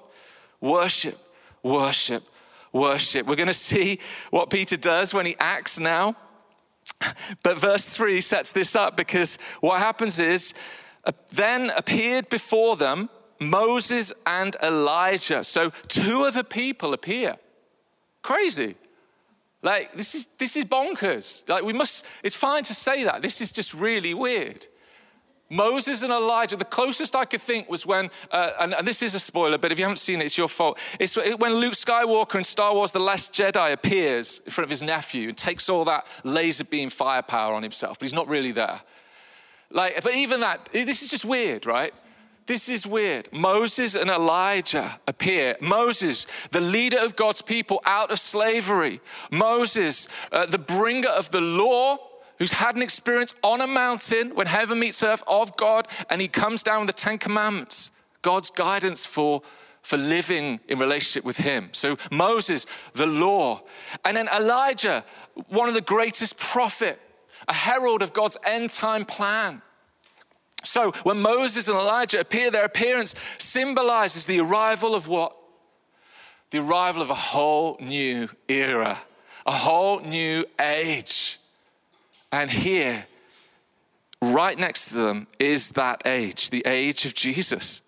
Worship, 0.62 1.18
worship, 1.62 2.22
worship. 2.72 3.26
We're 3.26 3.36
going 3.36 3.48
to 3.48 3.52
see 3.52 3.98
what 4.30 4.48
Peter 4.48 4.78
does 4.78 5.12
when 5.12 5.26
he 5.26 5.36
acts 5.38 5.78
now. 5.78 6.16
But 7.42 7.60
verse 7.60 7.86
3 7.86 8.20
sets 8.20 8.52
this 8.52 8.74
up 8.74 8.96
because 8.96 9.36
what 9.60 9.80
happens 9.80 10.18
is, 10.18 10.54
uh, 11.04 11.12
then 11.30 11.70
appeared 11.70 12.28
before 12.28 12.76
them 12.76 13.10
Moses 13.40 14.12
and 14.24 14.56
Elijah. 14.62 15.42
So 15.42 15.70
two 15.88 16.22
other 16.22 16.44
people 16.44 16.94
appear. 16.94 17.36
Crazy. 18.22 18.76
Like 19.62 19.92
this 19.94 20.14
is 20.14 20.26
this 20.38 20.56
is 20.56 20.64
bonkers. 20.64 21.48
Like 21.48 21.64
we 21.64 21.72
must 21.72 22.04
it's 22.22 22.34
fine 22.34 22.62
to 22.64 22.74
say 22.74 23.04
that. 23.04 23.22
This 23.22 23.40
is 23.40 23.52
just 23.52 23.74
really 23.74 24.14
weird. 24.14 24.66
Moses 25.52 26.02
and 26.02 26.10
Elijah, 26.10 26.56
the 26.56 26.64
closest 26.64 27.14
I 27.14 27.26
could 27.26 27.42
think 27.42 27.68
was 27.68 27.84
when, 27.84 28.10
uh, 28.30 28.52
and, 28.58 28.72
and, 28.72 28.88
this 28.88 29.02
is 29.02 29.14
a 29.14 29.20
spoiler, 29.20 29.58
but 29.58 29.70
if 29.70 29.78
you 29.78 29.84
haven't 29.84 29.98
seen 29.98 30.22
it, 30.22 30.24
it's 30.24 30.38
your 30.38 30.48
fault. 30.48 30.78
It's 30.98 31.14
when 31.14 31.56
Luke 31.56 31.74
Skywalker 31.74 32.36
in 32.36 32.44
Star 32.44 32.74
Wars 32.74 32.90
The 32.92 33.00
Last 33.00 33.34
Jedi 33.34 33.70
appears 33.70 34.40
in 34.46 34.50
front 34.50 34.64
of 34.64 34.70
his 34.70 34.82
nephew 34.82 35.28
and 35.28 35.36
takes 35.36 35.68
all 35.68 35.84
that 35.84 36.06
laser 36.24 36.64
beam 36.64 36.88
firepower 36.88 37.54
on 37.54 37.62
himself, 37.62 37.98
but 37.98 38.06
he's 38.06 38.14
not 38.14 38.28
really 38.28 38.52
there. 38.52 38.80
Like, 39.70 40.02
but 40.02 40.14
even 40.14 40.40
that, 40.40 40.70
this 40.72 41.02
is 41.02 41.10
just 41.10 41.26
weird, 41.26 41.66
right? 41.66 41.92
This 42.46 42.70
is 42.70 42.86
weird. 42.86 43.28
Moses 43.30 43.94
and 43.94 44.08
Elijah 44.08 45.00
appear. 45.06 45.56
Moses, 45.60 46.26
the 46.50 46.62
leader 46.62 46.98
of 46.98 47.14
God's 47.14 47.42
people 47.42 47.82
out 47.84 48.10
of 48.10 48.18
slavery. 48.18 49.00
Moses, 49.30 50.08
uh, 50.32 50.46
the 50.46 50.58
bringer 50.58 51.10
of 51.10 51.30
the 51.30 51.42
law, 51.42 51.98
who's 52.42 52.54
had 52.54 52.74
an 52.74 52.82
experience 52.82 53.32
on 53.44 53.60
a 53.60 53.66
mountain 53.68 54.34
when 54.34 54.48
heaven 54.48 54.76
meets 54.76 55.00
earth 55.04 55.22
of 55.28 55.56
God, 55.56 55.86
and 56.10 56.20
he 56.20 56.26
comes 56.26 56.64
down 56.64 56.80
with 56.80 56.88
the 56.88 57.00
Ten 57.00 57.16
Commandments, 57.16 57.92
God's 58.20 58.50
guidance 58.50 59.06
for, 59.06 59.42
for 59.80 59.96
living 59.96 60.58
in 60.66 60.80
relationship 60.80 61.24
with 61.24 61.36
him. 61.36 61.68
So 61.70 61.96
Moses, 62.10 62.66
the 62.94 63.06
law. 63.06 63.62
And 64.04 64.16
then 64.16 64.26
Elijah, 64.26 65.04
one 65.50 65.68
of 65.68 65.74
the 65.74 65.80
greatest 65.80 66.36
prophet, 66.36 66.98
a 67.46 67.52
herald 67.52 68.02
of 68.02 68.12
God's 68.12 68.36
end 68.44 68.70
time 68.70 69.04
plan. 69.04 69.62
So 70.64 70.90
when 71.04 71.22
Moses 71.22 71.68
and 71.68 71.78
Elijah 71.78 72.18
appear, 72.18 72.50
their 72.50 72.64
appearance 72.64 73.14
symbolizes 73.38 74.24
the 74.24 74.40
arrival 74.40 74.96
of 74.96 75.06
what? 75.06 75.36
The 76.50 76.58
arrival 76.58 77.02
of 77.02 77.10
a 77.10 77.14
whole 77.14 77.76
new 77.80 78.28
era, 78.48 78.98
a 79.46 79.52
whole 79.52 80.00
new 80.00 80.44
age. 80.58 81.38
And 82.32 82.50
here, 82.50 83.06
right 84.22 84.58
next 84.58 84.88
to 84.88 84.94
them, 84.94 85.26
is 85.38 85.70
that 85.70 86.02
age, 86.06 86.50
the 86.50 86.62
age 86.66 87.04
of 87.04 87.14
Jesus, 87.14 87.82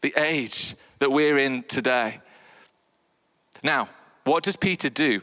the 0.00 0.12
age 0.16 0.74
that 0.98 1.10
we're 1.10 1.38
in 1.38 1.62
today. 1.62 2.20
Now, 3.62 3.88
what 4.24 4.42
does 4.42 4.56
Peter 4.56 4.90
do? 4.90 5.22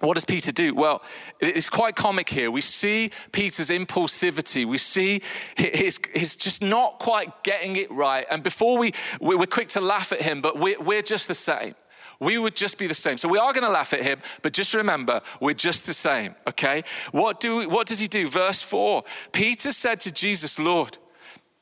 what 0.00 0.14
does 0.14 0.24
Peter 0.24 0.50
do? 0.50 0.74
Well, 0.74 1.02
it's 1.40 1.68
quite 1.68 1.94
comic 1.94 2.28
here. 2.28 2.50
We 2.50 2.62
see 2.62 3.10
Peter's 3.32 3.68
impulsivity. 3.68 4.64
We 4.64 4.78
see 4.78 5.20
his 5.56 5.98
just 6.36 6.62
not 6.62 6.98
quite 6.98 7.44
getting 7.44 7.76
it 7.76 7.90
right. 7.90 8.26
And 8.30 8.42
before 8.42 8.78
we, 8.78 8.92
we're 9.20 9.46
quick 9.46 9.68
to 9.70 9.80
laugh 9.80 10.12
at 10.12 10.22
him, 10.22 10.40
but 10.40 10.58
we're, 10.58 10.80
we're 10.80 11.02
just 11.02 11.28
the 11.28 11.34
same. 11.34 11.74
We 12.20 12.36
would 12.36 12.54
just 12.54 12.76
be 12.78 12.86
the 12.86 12.94
same. 12.94 13.16
So 13.16 13.28
we 13.28 13.38
are 13.38 13.52
going 13.52 13.64
to 13.64 13.70
laugh 13.70 13.94
at 13.94 14.02
him, 14.02 14.20
but 14.42 14.52
just 14.52 14.74
remember, 14.74 15.22
we're 15.40 15.54
just 15.54 15.86
the 15.86 15.94
same, 15.94 16.34
okay? 16.46 16.84
What, 17.12 17.40
do, 17.40 17.68
what 17.68 17.86
does 17.86 17.98
he 17.98 18.06
do? 18.06 18.28
Verse 18.28 18.60
4 18.62 19.02
Peter 19.32 19.72
said 19.72 20.00
to 20.00 20.12
Jesus, 20.12 20.58
Lord, 20.58 20.98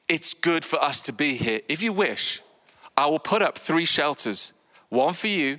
it's 0.08 0.34
good 0.34 0.64
for 0.64 0.82
us 0.82 1.00
to 1.02 1.12
be 1.12 1.36
here. 1.36 1.60
If 1.68 1.82
you 1.82 1.92
wish, 1.92 2.42
I 2.96 3.06
will 3.06 3.20
put 3.20 3.40
up 3.40 3.56
three 3.56 3.84
shelters 3.84 4.52
one 4.88 5.12
for 5.12 5.28
you, 5.28 5.58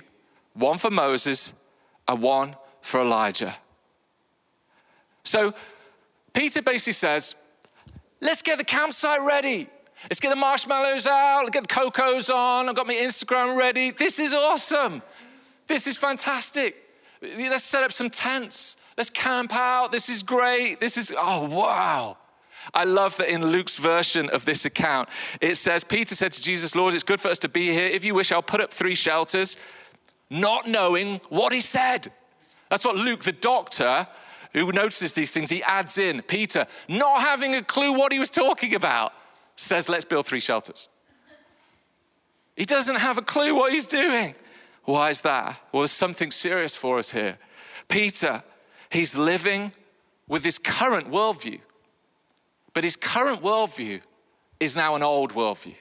one 0.54 0.76
for 0.76 0.90
Moses, 0.90 1.54
and 2.06 2.20
one 2.20 2.56
for 2.82 3.00
Elijah. 3.00 3.56
So 5.24 5.54
Peter 6.32 6.60
basically 6.60 6.94
says, 6.94 7.36
let's 8.20 8.42
get 8.42 8.58
the 8.58 8.64
campsite 8.64 9.22
ready. 9.22 9.68
Let's 10.04 10.20
get 10.20 10.30
the 10.30 10.36
marshmallows 10.36 11.06
out, 11.06 11.50
get 11.52 11.68
the 11.68 11.74
cocos 11.74 12.30
on. 12.30 12.68
I've 12.68 12.74
got 12.74 12.86
my 12.86 12.94
Instagram 12.94 13.56
ready. 13.56 13.90
This 13.90 14.18
is 14.18 14.32
awesome. 14.32 15.02
This 15.66 15.86
is 15.86 15.96
fantastic. 15.96 16.76
Let's 17.22 17.64
set 17.64 17.84
up 17.84 17.92
some 17.92 18.08
tents. 18.10 18.76
Let's 18.96 19.10
camp 19.10 19.54
out. 19.54 19.92
This 19.92 20.08
is 20.08 20.22
great. 20.22 20.80
This 20.80 20.96
is, 20.96 21.12
oh, 21.16 21.48
wow. 21.48 22.16
I 22.74 22.84
love 22.84 23.16
that 23.18 23.32
in 23.32 23.46
Luke's 23.46 23.78
version 23.78 24.30
of 24.30 24.44
this 24.44 24.64
account, 24.64 25.08
it 25.40 25.56
says, 25.56 25.84
Peter 25.84 26.14
said 26.14 26.32
to 26.32 26.42
Jesus, 26.42 26.74
Lord, 26.74 26.94
it's 26.94 27.02
good 27.02 27.20
for 27.20 27.28
us 27.28 27.38
to 27.40 27.48
be 27.48 27.72
here. 27.72 27.86
If 27.86 28.04
you 28.04 28.14
wish, 28.14 28.32
I'll 28.32 28.42
put 28.42 28.60
up 28.60 28.72
three 28.72 28.94
shelters, 28.94 29.56
not 30.28 30.68
knowing 30.68 31.20
what 31.28 31.52
he 31.52 31.60
said. 31.60 32.12
That's 32.68 32.84
what 32.84 32.96
Luke, 32.96 33.24
the 33.24 33.32
doctor, 33.32 34.06
who 34.52 34.70
notices 34.72 35.12
these 35.12 35.32
things, 35.32 35.50
he 35.50 35.62
adds 35.62 35.98
in 35.98 36.22
Peter, 36.22 36.66
not 36.88 37.22
having 37.22 37.54
a 37.54 37.62
clue 37.62 37.92
what 37.92 38.12
he 38.12 38.18
was 38.18 38.30
talking 38.30 38.74
about, 38.74 39.12
says, 39.60 39.88
Let's 39.88 40.04
build 40.04 40.26
three 40.26 40.40
shelters. 40.40 40.88
He 42.56 42.64
doesn't 42.64 42.96
have 42.96 43.18
a 43.18 43.22
clue 43.22 43.54
what 43.54 43.72
he's 43.72 43.86
doing. 43.86 44.34
Why 44.84 45.10
is 45.10 45.20
that? 45.22 45.60
Well, 45.72 45.82
there's 45.82 45.92
something 45.92 46.30
serious 46.30 46.76
for 46.76 46.98
us 46.98 47.12
here. 47.12 47.38
Peter, 47.88 48.42
he's 48.90 49.16
living 49.16 49.72
with 50.28 50.44
his 50.44 50.58
current 50.58 51.10
worldview, 51.10 51.60
but 52.72 52.84
his 52.84 52.96
current 52.96 53.42
worldview 53.42 54.00
is 54.58 54.76
now 54.76 54.94
an 54.94 55.02
old 55.02 55.34
worldview. 55.34 55.76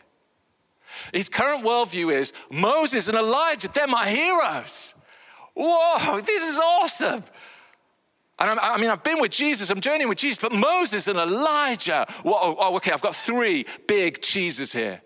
His 1.14 1.30
current 1.30 1.66
worldview 1.66 2.14
is 2.14 2.34
Moses 2.50 3.08
and 3.08 3.18
Elijah, 3.18 3.70
they're 3.74 3.88
my 3.88 4.10
heroes. 4.10 4.96
Whoa, 5.56 6.22
this 6.22 6.44
is 6.44 6.60
awesome. 6.60 7.24
And 8.40 8.58
i 8.60 8.78
mean, 8.78 8.90
I've 8.90 9.04
been 9.04 9.20
with 9.20 9.32
Jesus, 9.32 9.70
I'm 9.70 9.82
journeying 9.82 10.08
with 10.08 10.18
Jesus, 10.18 10.40
but 10.40 10.54
Moses 10.54 11.08
and 11.08 11.20
Elijah. 11.20 12.06
Whoa, 12.24 12.56
oh, 12.58 12.76
okay, 12.78 12.92
I've 12.92 13.02
got 13.02 13.16
three 13.16 13.66
big 13.88 14.22
cheeses 14.22 14.72
here. 14.72 15.02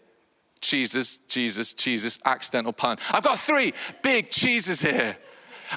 Jesus, 0.62 1.18
Jesus, 1.28 1.74
Jesus, 1.74 2.20
accidental 2.26 2.72
pun. 2.72 2.98
I've 3.12 3.24
got 3.24 3.40
three 3.40 3.74
big 4.02 4.30
cheeses 4.30 4.82
here. 4.82 5.18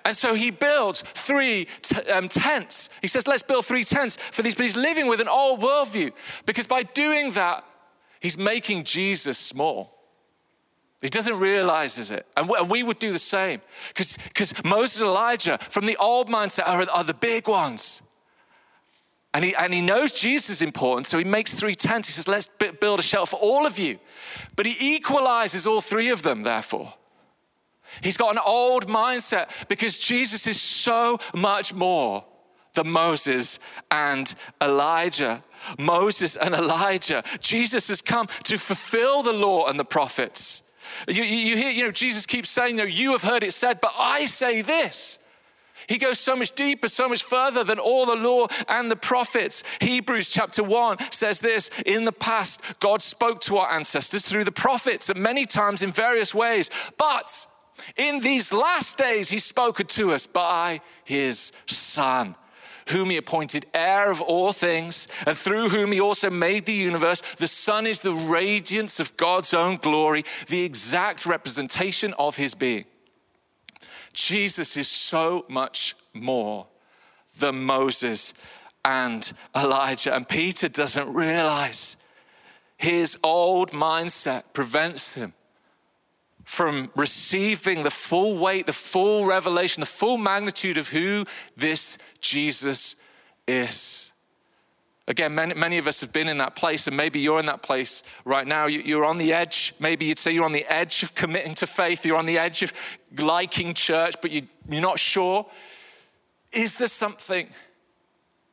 And 0.05 0.17
so 0.17 0.35
he 0.35 0.51
builds 0.51 1.03
three 1.15 1.67
t- 1.83 1.97
um, 2.11 2.29
tents. 2.29 2.91
He 3.01 3.09
says, 3.09 3.27
let's 3.27 3.43
build 3.43 3.65
three 3.65 3.85
tents 3.85 4.17
for 4.31 4.43
these, 4.43 4.55
but 4.55 4.65
he's 4.65 4.77
living 4.77 5.07
with 5.07 5.21
an 5.21 5.29
old 5.29 5.61
worldview 5.61 6.13
because 6.45 6.67
by 6.67 6.83
doing 6.83 7.33
that, 7.33 7.65
he's 8.21 8.37
making 8.37 8.85
Jesus 8.85 9.39
small. 9.39 9.96
He 11.03 11.09
doesn't 11.09 11.39
realize 11.39 12.11
it. 12.11 12.27
And 12.37 12.49
we 12.71 12.83
would 12.83 12.99
do 12.99 13.13
the 13.13 13.19
same. 13.19 13.61
Because 13.89 14.55
Moses 14.65 15.01
and 15.01 15.09
Elijah, 15.09 15.59
from 15.69 15.87
the 15.87 15.97
old 15.99 16.29
mindset, 16.29 16.67
are, 16.67 16.85
are 16.91 17.05
the 17.05 17.15
big 17.15 17.47
ones. 17.49 18.03
And 19.35 19.45
he, 19.45 19.55
and 19.55 19.75
he 19.75 19.83
knows 19.83 20.13
Jesus 20.13 20.49
is 20.49 20.63
important, 20.63 21.07
so 21.07 21.19
he 21.19 21.25
makes 21.25 21.55
three 21.55 21.75
tents. 21.75 22.09
He 22.09 22.13
says, 22.13 22.27
Let's 22.27 22.49
build 22.81 23.01
a 23.01 23.03
shelter 23.03 23.33
for 23.33 23.37
all 23.37 23.67
of 23.67 23.79
you. 23.79 23.99
But 24.57 24.65
he 24.65 24.97
equalizes 24.97 25.67
all 25.67 25.83
three 25.83 26.09
of 26.09 26.23
them, 26.23 26.43
therefore. 26.43 26.95
He's 28.01 28.17
got 28.17 28.33
an 28.33 28.41
old 28.45 28.87
mindset 28.87 29.69
because 29.69 29.99
Jesus 29.99 30.47
is 30.47 30.61
so 30.61 31.19
much 31.35 31.75
more 31.75 32.25
than 32.73 32.89
Moses 32.89 33.59
and 33.91 34.35
Elijah. 34.63 35.43
Moses 35.79 36.37
and 36.37 36.55
Elijah. 36.55 37.23
Jesus 37.41 37.89
has 37.89 38.01
come 38.01 38.29
to 38.45 38.59
fulfill 38.59 39.23
the 39.23 39.33
law 39.33 39.69
and 39.69 39.79
the 39.79 39.85
prophets. 39.85 40.63
You, 41.09 41.23
you 41.23 41.57
hear, 41.57 41.71
you 41.71 41.85
know, 41.85 41.93
Jesus 41.93 42.27
keeps 42.27 42.51
saying, 42.51 42.77
know, 42.77 42.85
you 42.85 43.13
have 43.13 43.23
heard 43.23 43.43
it 43.43 43.53
said, 43.53 43.81
but 43.81 43.93
I 43.99 44.27
say 44.27 44.63
this. 44.63 45.19
He 45.89 45.99
goes 45.99 46.19
so 46.19 46.35
much 46.35 46.53
deeper, 46.53 46.89
so 46.89 47.09
much 47.09 47.23
further 47.23 47.63
than 47.63 47.79
all 47.79 48.07
the 48.07 48.17
law 48.17 48.49
and 48.69 48.91
the 48.91 48.97
prophets. 48.97 49.63
Hebrews 49.81 50.31
chapter 50.31 50.63
1 50.63 50.99
says 51.13 51.41
this 51.41 51.71
In 51.85 52.05
the 52.05 52.13
past, 52.13 52.61
God 52.81 53.03
spoke 53.03 53.41
to 53.43 53.59
our 53.59 53.71
ancestors 53.73 54.27
through 54.27 54.45
the 54.45 54.53
prophets 54.53 55.11
at 55.11 55.17
many 55.17 55.47
times 55.47 55.83
in 55.83 55.93
various 55.93 56.35
ways. 56.35 56.71
But 56.99 57.47
in 57.97 58.21
these 58.21 58.53
last 58.53 58.99
days, 58.99 59.31
He's 59.31 59.45
spoken 59.45 59.87
to 59.89 60.13
us 60.13 60.27
by 60.27 60.81
His 61.05 61.53
Son 61.67 62.35
whom 62.89 63.11
he 63.11 63.17
appointed 63.17 63.67
heir 63.75 64.11
of 64.11 64.21
all 64.21 64.53
things, 64.53 65.09
and 65.27 65.37
through 65.37 65.71
whom 65.71 65.93
he 65.93 66.01
also 66.01 66.31
made 66.31 66.67
the 66.67 66.73
universe. 66.73 67.23
The 67.39 67.49
son 67.49 67.87
is 67.87 68.01
the 68.01 68.13
radiance 68.13 69.01
of 69.01 69.17
God's 69.17 69.53
own 69.55 69.77
glory, 69.77 70.25
the 70.49 70.65
exact 70.65 71.27
representation 71.27 72.15
of 72.19 72.37
his 72.37 72.55
being. 72.55 72.85
Jesus 74.13 74.77
is 74.77 74.89
so 74.89 75.45
much 75.49 75.95
more 76.15 76.67
than 77.39 77.65
Moses 77.65 78.33
and 78.85 79.33
Elijah. 79.55 80.15
And 80.15 80.27
Peter 80.27 80.69
doesn't 80.69 81.13
realize 81.13 81.97
his 82.79 83.19
old 83.23 83.73
mindset 83.73 84.45
prevents 84.53 85.15
him 85.15 85.35
from 86.47 86.91
receiving 86.95 87.83
the 87.83 87.91
full 87.91 88.39
weight, 88.39 88.67
the 88.67 88.73
full 88.73 89.27
revelation, 89.27 89.81
the 89.81 89.87
full 89.87 90.17
magnitude 90.17 90.79
of 90.79 90.89
who 90.89 91.27
this 91.57 91.99
Jesus 92.21 92.95
is. 93.49 94.13
Again, 95.09 95.35
many, 95.35 95.55
many 95.55 95.77
of 95.79 95.89
us 95.89 96.01
have 96.01 96.13
been 96.13 96.29
in 96.29 96.39
that 96.39 96.55
place, 96.55 96.87
and 96.87 96.97
maybe 96.97 97.19
you're 97.19 97.41
in 97.41 97.47
that 97.47 97.63
place 97.63 98.05
right 98.25 98.47
now. 98.47 98.67
You, 98.67 98.99
are 99.01 99.05
on 99.05 99.19
the 99.19 99.33
edge. 99.33 99.75
Maybe 99.81 100.05
you'd 100.05 100.21
say 100.21 100.31
you're 100.31 100.45
on 100.45 100.53
the 100.53 100.65
edge 100.67 101.03
of 101.03 101.17
committing 101.17 101.57
to 101.57 101.67
faith. 101.67 102.07
You're 102.07 102.17
on 102.17 102.27
the 102.27 102.39
edge 102.39 102.63
of 102.63 102.73
liking 103.19 103.75
church, 103.75 104.15
but 104.23 104.31
you, 104.31 104.43
you're 104.69 104.81
not 104.81 105.01
sure. 105.01 105.47
Is 106.53 106.79
there 106.79 106.89
something 106.89 107.49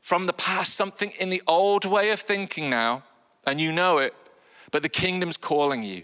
from 0.02 0.26
the 0.26 0.34
past, 0.34 0.74
something 0.74 1.12
in 1.20 1.30
the 1.30 1.44
old 1.48 1.86
way 1.86 2.10
of 2.10 2.20
thinking 2.20 2.72
now, 2.72 3.04
and 3.46 3.62
you 3.62 3.72
know 3.72 4.00
it, 4.00 4.16
but 4.72 4.82
the 4.82 4.90
kingdom's 4.90 5.38
calling 5.38 5.84
you? 5.84 6.04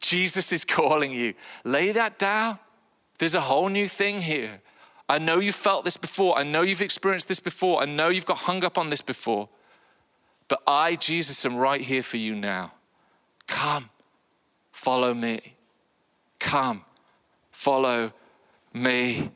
Jesus 0.00 0.52
is 0.52 0.64
calling 0.64 1.12
you. 1.12 1.34
Lay 1.64 1.92
that 1.92 2.18
down. 2.18 2.58
There's 3.18 3.34
a 3.34 3.40
whole 3.40 3.68
new 3.68 3.88
thing 3.88 4.20
here. 4.20 4.60
I 5.08 5.18
know 5.18 5.38
you've 5.38 5.54
felt 5.54 5.84
this 5.84 5.96
before. 5.96 6.38
I 6.38 6.42
know 6.42 6.62
you've 6.62 6.82
experienced 6.82 7.28
this 7.28 7.40
before. 7.40 7.82
I 7.82 7.86
know 7.86 8.08
you've 8.08 8.26
got 8.26 8.38
hung 8.38 8.62
up 8.62 8.78
on 8.78 8.90
this 8.90 9.00
before. 9.00 9.48
But 10.48 10.62
I, 10.66 10.96
Jesus, 10.96 11.44
am 11.44 11.56
right 11.56 11.80
here 11.80 12.02
for 12.02 12.16
you 12.16 12.34
now. 12.34 12.72
Come, 13.46 13.90
follow 14.70 15.14
me. 15.14 15.54
Come, 16.38 16.84
follow 17.50 18.12
me. 18.72 19.30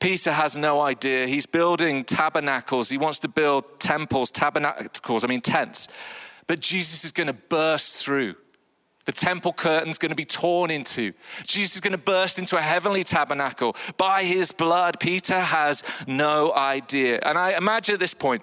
Peter 0.00 0.32
has 0.32 0.56
no 0.56 0.80
idea. 0.80 1.26
He's 1.26 1.46
building 1.46 2.04
tabernacles. 2.04 2.90
He 2.90 2.98
wants 2.98 3.18
to 3.20 3.28
build 3.28 3.80
temples, 3.80 4.30
tabernacles, 4.30 5.24
I 5.24 5.26
mean 5.26 5.40
tents. 5.40 5.88
But 6.46 6.60
Jesus 6.60 7.04
is 7.04 7.12
going 7.12 7.26
to 7.28 7.32
burst 7.32 8.04
through 8.04 8.36
the 9.06 9.12
temple 9.12 9.52
curtain's 9.52 9.98
going 9.98 10.10
to 10.10 10.16
be 10.16 10.24
torn 10.24 10.70
into. 10.70 11.12
Jesus 11.46 11.76
is 11.76 11.80
going 11.80 11.92
to 11.92 11.98
burst 11.98 12.38
into 12.38 12.56
a 12.56 12.60
heavenly 12.60 13.04
tabernacle. 13.04 13.74
By 13.96 14.24
his 14.24 14.52
blood, 14.52 15.00
Peter 15.00 15.40
has 15.40 15.82
no 16.06 16.52
idea. 16.52 17.20
And 17.22 17.38
I 17.38 17.56
imagine 17.56 17.94
at 17.94 18.00
this 18.00 18.14
point, 18.14 18.42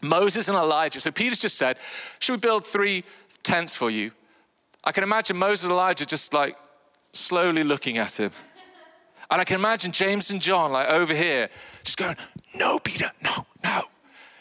Moses 0.00 0.48
and 0.48 0.56
Elijah. 0.56 1.00
So 1.00 1.10
Peter's 1.10 1.40
just 1.40 1.58
said, 1.58 1.78
Should 2.20 2.32
we 2.32 2.38
build 2.38 2.66
three 2.66 3.04
tents 3.42 3.74
for 3.74 3.90
you? 3.90 4.12
I 4.84 4.92
can 4.92 5.02
imagine 5.02 5.36
Moses 5.36 5.64
and 5.64 5.72
Elijah 5.72 6.06
just 6.06 6.32
like 6.32 6.56
slowly 7.12 7.64
looking 7.64 7.98
at 7.98 8.18
him. 8.18 8.30
And 9.30 9.40
I 9.40 9.44
can 9.44 9.56
imagine 9.56 9.92
James 9.92 10.30
and 10.30 10.40
John 10.40 10.72
like 10.72 10.88
over 10.88 11.12
here 11.12 11.50
just 11.82 11.98
going, 11.98 12.16
No, 12.54 12.78
Peter, 12.78 13.10
no, 13.20 13.46
no. 13.64 13.82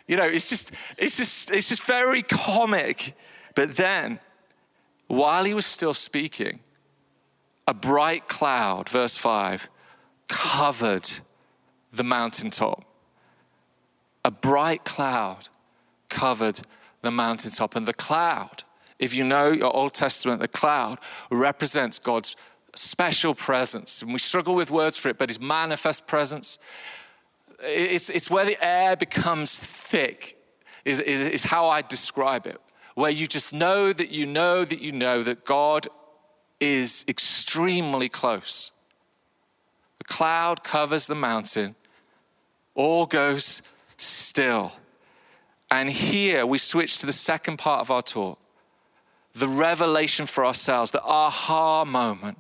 You 0.08 0.16
know, 0.16 0.26
it's 0.26 0.50
just, 0.50 0.72
it's 0.98 1.18
just, 1.18 1.52
it's 1.52 1.68
just 1.68 1.84
very 1.84 2.22
comic. 2.22 3.18
But 3.56 3.76
then 3.76 4.20
while 5.08 5.46
he 5.46 5.54
was 5.54 5.66
still 5.66 5.94
speaking, 5.94 6.60
a 7.68 7.74
bright 7.74 8.28
cloud, 8.28 8.90
verse 8.90 9.18
5, 9.18 9.70
covered 10.28 11.10
the 11.92 12.04
mountaintop. 12.04 12.84
A 14.24 14.32
bright 14.32 14.84
cloud 14.84 15.50
covered 16.10 16.62
the 17.02 17.12
mountaintop. 17.12 17.76
And 17.76 17.88
the 17.88 17.94
cloud, 17.94 18.64
if 19.00 19.14
you 19.14 19.24
know 19.24 19.52
your 19.52 19.74
Old 19.76 19.94
Testament, 19.94 20.42
the 20.42 20.48
cloud 20.48 21.00
represents 21.30 22.00
God's 22.00 22.36
special 22.76 23.34
presence. 23.34 24.02
And 24.02 24.12
we 24.12 24.20
struggle 24.20 24.56
with 24.56 24.70
words 24.70 24.98
for 24.98 25.10
it, 25.10 25.18
but 25.18 25.30
his 25.30 25.40
manifest 25.40 26.08
presence. 26.08 26.60
It's, 27.60 28.10
it's 28.10 28.30
where 28.30 28.46
the 28.46 28.58
air 28.64 28.96
becomes 28.96 29.58
thick, 29.58 30.38
is, 30.86 31.00
is, 31.00 31.22
is 31.22 31.44
how 31.44 31.68
I 31.68 31.82
describe 31.82 32.46
it 32.48 32.62
where 32.98 33.12
you 33.12 33.28
just 33.28 33.54
know 33.54 33.94
that 33.94 34.10
you 34.10 34.26
know 34.26 34.66
that 34.66 34.82
you 34.82 34.92
know 34.92 35.22
that 35.22 35.46
God 35.46 35.88
is 36.60 37.06
extremely 37.08 38.10
close. 38.10 38.72
The 40.00 40.04
cloud 40.06 40.64
covers 40.64 41.06
the 41.06 41.14
mountain, 41.14 41.76
all 42.74 43.06
goes 43.06 43.62
still. 43.98 44.72
And 45.70 45.92
here 45.92 46.44
we 46.44 46.58
switch 46.58 46.98
to 46.98 47.06
the 47.06 47.14
second 47.14 47.58
part 47.58 47.82
of 47.82 47.92
our 47.92 48.02
talk 48.02 48.40
the 49.36 49.48
revelation 49.48 50.26
for 50.26 50.44
ourselves, 50.44 50.90
the 50.90 51.04
aha 51.04 51.86
moment 51.86 52.40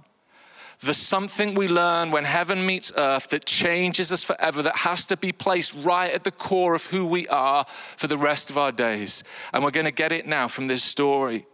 the 0.80 0.94
something 0.94 1.56
we 1.56 1.68
learn 1.68 2.12
when 2.12 2.24
heaven 2.24 2.66
meets 2.66 2.92
earth 2.96 3.30
that 3.30 3.46
changes 3.46 4.12
us 4.12 4.24
forever, 4.24 4.62
that 4.62 4.78
has 4.78 5.08
to 5.08 5.18
be 5.18 5.32
placed 5.32 5.76
right 5.76 6.12
at 6.12 6.24
the 6.24 6.32
core 6.32 6.76
of 6.76 6.86
who 6.88 7.06
we 7.06 7.28
are 7.30 7.66
for 7.96 8.08
the 8.08 8.18
rest 8.18 8.50
of 8.50 8.58
our 8.58 8.72
days. 8.72 9.24
And 9.54 9.64
we're 9.64 9.72
going 9.72 9.86
to 9.86 9.92
get 9.92 10.12
it 10.12 10.28
now 10.28 10.48
from 10.48 10.68
this 10.68 10.84
story. 10.84 11.48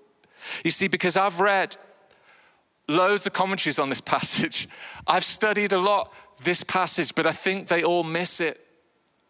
You 0.65 0.71
see, 0.71 0.89
because 0.89 1.15
I've 1.15 1.39
read 1.39 1.77
loads 2.89 3.25
of 3.25 3.31
commentaries 3.31 3.79
on 3.79 3.87
this 3.87 4.01
passage, 4.15 4.67
I've 5.07 5.23
studied 5.23 5.71
a 5.71 5.79
lot 5.79 6.13
this 6.43 6.63
passage, 6.63 7.15
but 7.15 7.25
I 7.25 7.31
think 7.31 7.69
they 7.69 7.83
all 7.83 8.03
miss 8.03 8.41
it. 8.41 8.59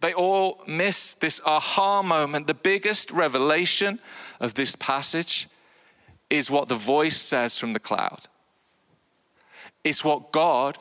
They 0.01 0.13
all 0.13 0.63
miss 0.67 1.13
this 1.13 1.39
aha 1.45 2.01
moment. 2.01 2.47
The 2.47 2.55
biggest 2.55 3.11
revelation 3.11 3.99
of 4.39 4.55
this 4.55 4.75
passage 4.75 5.47
is 6.31 6.49
what 6.49 6.67
the 6.67 6.75
voice 6.75 7.15
says 7.15 7.59
from 7.59 7.73
the 7.73 7.79
cloud 7.79 8.27
is 9.83 10.03
what 10.03 10.31
God 10.31 10.77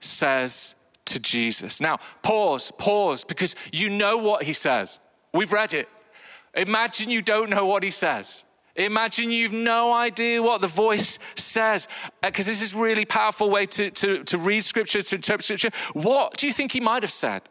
says 0.00 0.74
to 1.06 1.18
Jesus. 1.18 1.80
Now, 1.80 1.98
pause, 2.22 2.70
pause, 2.78 3.24
because 3.24 3.56
you 3.72 3.90
know 3.90 4.18
what 4.18 4.44
he 4.44 4.52
says. 4.52 5.00
We've 5.32 5.52
read 5.52 5.74
it. 5.74 5.88
Imagine 6.54 7.10
you 7.10 7.22
don't 7.22 7.50
know 7.50 7.66
what 7.66 7.82
he 7.82 7.90
says. 7.90 8.44
Imagine 8.76 9.32
you've 9.32 9.52
no 9.52 9.92
idea 9.92 10.40
what 10.40 10.60
the 10.60 10.68
voice 10.68 11.18
says, 11.34 11.88
because 12.22 12.46
uh, 12.46 12.50
this 12.50 12.62
is 12.62 12.74
really 12.74 13.04
powerful 13.04 13.50
way 13.50 13.66
to, 13.66 13.90
to, 13.90 14.22
to 14.24 14.38
read 14.38 14.60
scripture, 14.60 15.02
to 15.02 15.16
interpret 15.16 15.44
scripture. 15.44 15.70
What 15.94 16.36
do 16.36 16.46
you 16.46 16.52
think 16.52 16.72
he 16.72 16.80
might 16.80 17.02
have 17.02 17.10
said? 17.10 17.42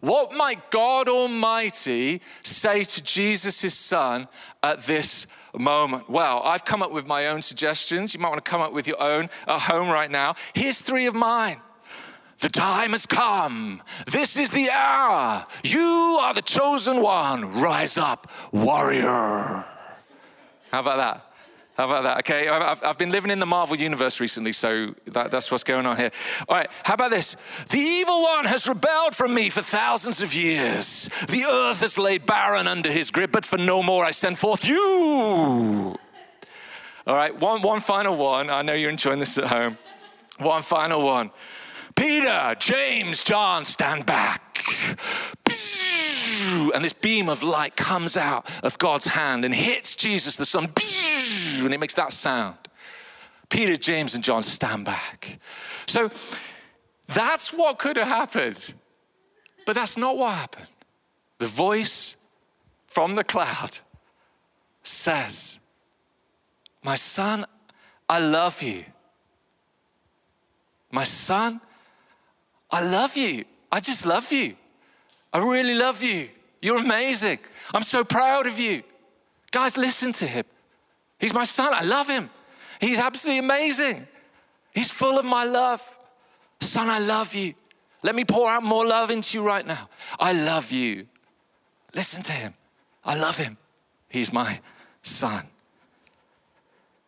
What 0.00 0.32
might 0.32 0.70
God 0.70 1.08
Almighty 1.08 2.22
say 2.40 2.84
to 2.84 3.02
Jesus, 3.02 3.74
son, 3.74 4.26
at 4.62 4.84
this 4.84 5.26
moment? 5.58 6.08
Well, 6.08 6.42
I've 6.44 6.64
come 6.64 6.82
up 6.82 6.92
with 6.92 7.06
my 7.06 7.26
own 7.26 7.42
suggestions. 7.42 8.14
You 8.14 8.20
might 8.20 8.28
want 8.28 8.44
to 8.44 8.50
come 8.50 8.60
up 8.60 8.72
with 8.72 8.86
your 8.86 9.00
own 9.00 9.28
at 9.46 9.60
home 9.60 9.88
right 9.88 10.10
now. 10.10 10.34
Here's 10.54 10.80
three 10.80 11.06
of 11.06 11.14
mine. 11.14 11.60
The 12.40 12.48
time 12.48 12.90
has 12.90 13.06
come. 13.06 13.82
This 14.10 14.36
is 14.36 14.50
the 14.50 14.68
hour. 14.70 15.44
You 15.62 16.18
are 16.20 16.34
the 16.34 16.42
chosen 16.42 17.00
one. 17.00 17.60
Rise 17.60 17.96
up, 17.96 18.30
warrior. 18.50 19.64
How 20.72 20.80
about 20.80 20.96
that? 20.96 21.31
How 21.76 21.86
about 21.86 22.02
that? 22.02 22.18
Okay, 22.18 22.48
I've, 22.48 22.82
I've, 22.84 22.98
been 22.98 23.10
living 23.10 23.30
in 23.30 23.38
the 23.38 23.46
Marvel 23.46 23.76
universe 23.76 24.20
recently, 24.20 24.52
so 24.52 24.94
that, 25.06 25.30
that's 25.30 25.50
what's 25.50 25.64
going 25.64 25.86
on 25.86 25.96
here. 25.96 26.10
All 26.46 26.56
right, 26.56 26.68
how 26.84 26.94
about 26.94 27.10
this? 27.10 27.34
The 27.70 27.78
evil 27.78 28.22
one 28.22 28.44
has 28.44 28.68
rebelled 28.68 29.16
from 29.16 29.32
me 29.32 29.48
for 29.48 29.62
thousands 29.62 30.22
of 30.22 30.34
years. 30.34 31.08
The 31.28 31.44
earth 31.44 31.80
has 31.80 31.96
laid 31.96 32.26
barren 32.26 32.68
under 32.68 32.90
his 32.90 33.10
grip, 33.10 33.32
but 33.32 33.46
for 33.46 33.56
no 33.56 33.82
more 33.82 34.04
I 34.04 34.10
send 34.10 34.38
forth 34.38 34.66
you. 34.66 35.96
All 37.06 37.16
right, 37.16 37.34
one, 37.40 37.62
one 37.62 37.80
final 37.80 38.18
one. 38.18 38.50
I 38.50 38.60
know 38.60 38.74
you're 38.74 38.90
enjoying 38.90 39.18
this 39.18 39.38
at 39.38 39.44
home. 39.44 39.78
One 40.38 40.62
final 40.62 41.02
one. 41.02 41.30
Peter, 41.94 42.54
James, 42.58 43.22
John, 43.22 43.64
stand 43.64 44.04
back 44.04 44.62
and 46.74 46.84
this 46.84 46.92
beam 46.92 47.28
of 47.28 47.42
light 47.42 47.76
comes 47.76 48.16
out 48.16 48.48
of 48.62 48.78
God's 48.78 49.06
hand 49.06 49.44
and 49.44 49.54
hits 49.54 49.96
Jesus, 49.96 50.36
the 50.36 50.46
Son, 50.46 50.68
and 51.60 51.74
it 51.74 51.80
makes 51.80 51.94
that 51.94 52.12
sound. 52.12 52.56
Peter, 53.48 53.76
James, 53.76 54.14
and 54.14 54.24
John 54.24 54.42
stand 54.42 54.84
back. 54.84 55.38
So 55.86 56.10
that's 57.06 57.52
what 57.52 57.78
could 57.78 57.96
have 57.96 58.08
happened. 58.08 58.74
But 59.66 59.74
that's 59.74 59.96
not 59.96 60.16
what 60.16 60.34
happened. 60.34 60.68
The 61.38 61.46
voice 61.46 62.16
from 62.86 63.14
the 63.14 63.24
cloud 63.24 63.78
says, 64.82 65.58
My 66.82 66.94
son, 66.94 67.44
I 68.08 68.18
love 68.18 68.62
you. 68.62 68.84
My 70.90 71.04
son, 71.04 71.60
I 72.70 72.82
love 72.82 73.16
you. 73.16 73.44
I 73.70 73.80
just 73.80 74.04
love 74.06 74.30
you. 74.32 74.56
I 75.32 75.38
really 75.38 75.74
love 75.74 76.02
you. 76.02 76.28
You're 76.60 76.78
amazing. 76.78 77.38
I'm 77.74 77.82
so 77.82 78.04
proud 78.04 78.46
of 78.46 78.58
you. 78.58 78.82
Guys, 79.50 79.76
listen 79.76 80.12
to 80.12 80.26
him. 80.26 80.44
He's 81.22 81.32
my 81.32 81.44
son. 81.44 81.72
I 81.72 81.82
love 81.82 82.08
him. 82.08 82.30
He's 82.80 82.98
absolutely 82.98 83.38
amazing. 83.38 84.08
He's 84.74 84.90
full 84.90 85.20
of 85.20 85.24
my 85.24 85.44
love. 85.44 85.80
Son, 86.60 86.88
I 86.88 86.98
love 86.98 87.32
you. 87.32 87.54
Let 88.02 88.16
me 88.16 88.24
pour 88.24 88.50
out 88.50 88.64
more 88.64 88.84
love 88.84 89.12
into 89.12 89.38
you 89.38 89.46
right 89.46 89.64
now. 89.64 89.88
I 90.18 90.32
love 90.32 90.72
you. 90.72 91.06
Listen 91.94 92.24
to 92.24 92.32
him. 92.32 92.54
I 93.04 93.16
love 93.16 93.36
him. 93.36 93.56
He's 94.08 94.32
my 94.32 94.60
son. 95.04 95.46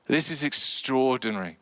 This 0.06 0.30
is 0.30 0.44
extraordinary. 0.44 1.58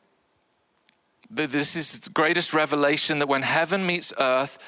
This 1.30 1.74
is 1.74 2.00
the 2.00 2.10
greatest 2.10 2.52
revelation 2.52 3.18
that 3.20 3.28
when 3.28 3.40
heaven 3.40 3.86
meets 3.86 4.12
earth, 4.18 4.58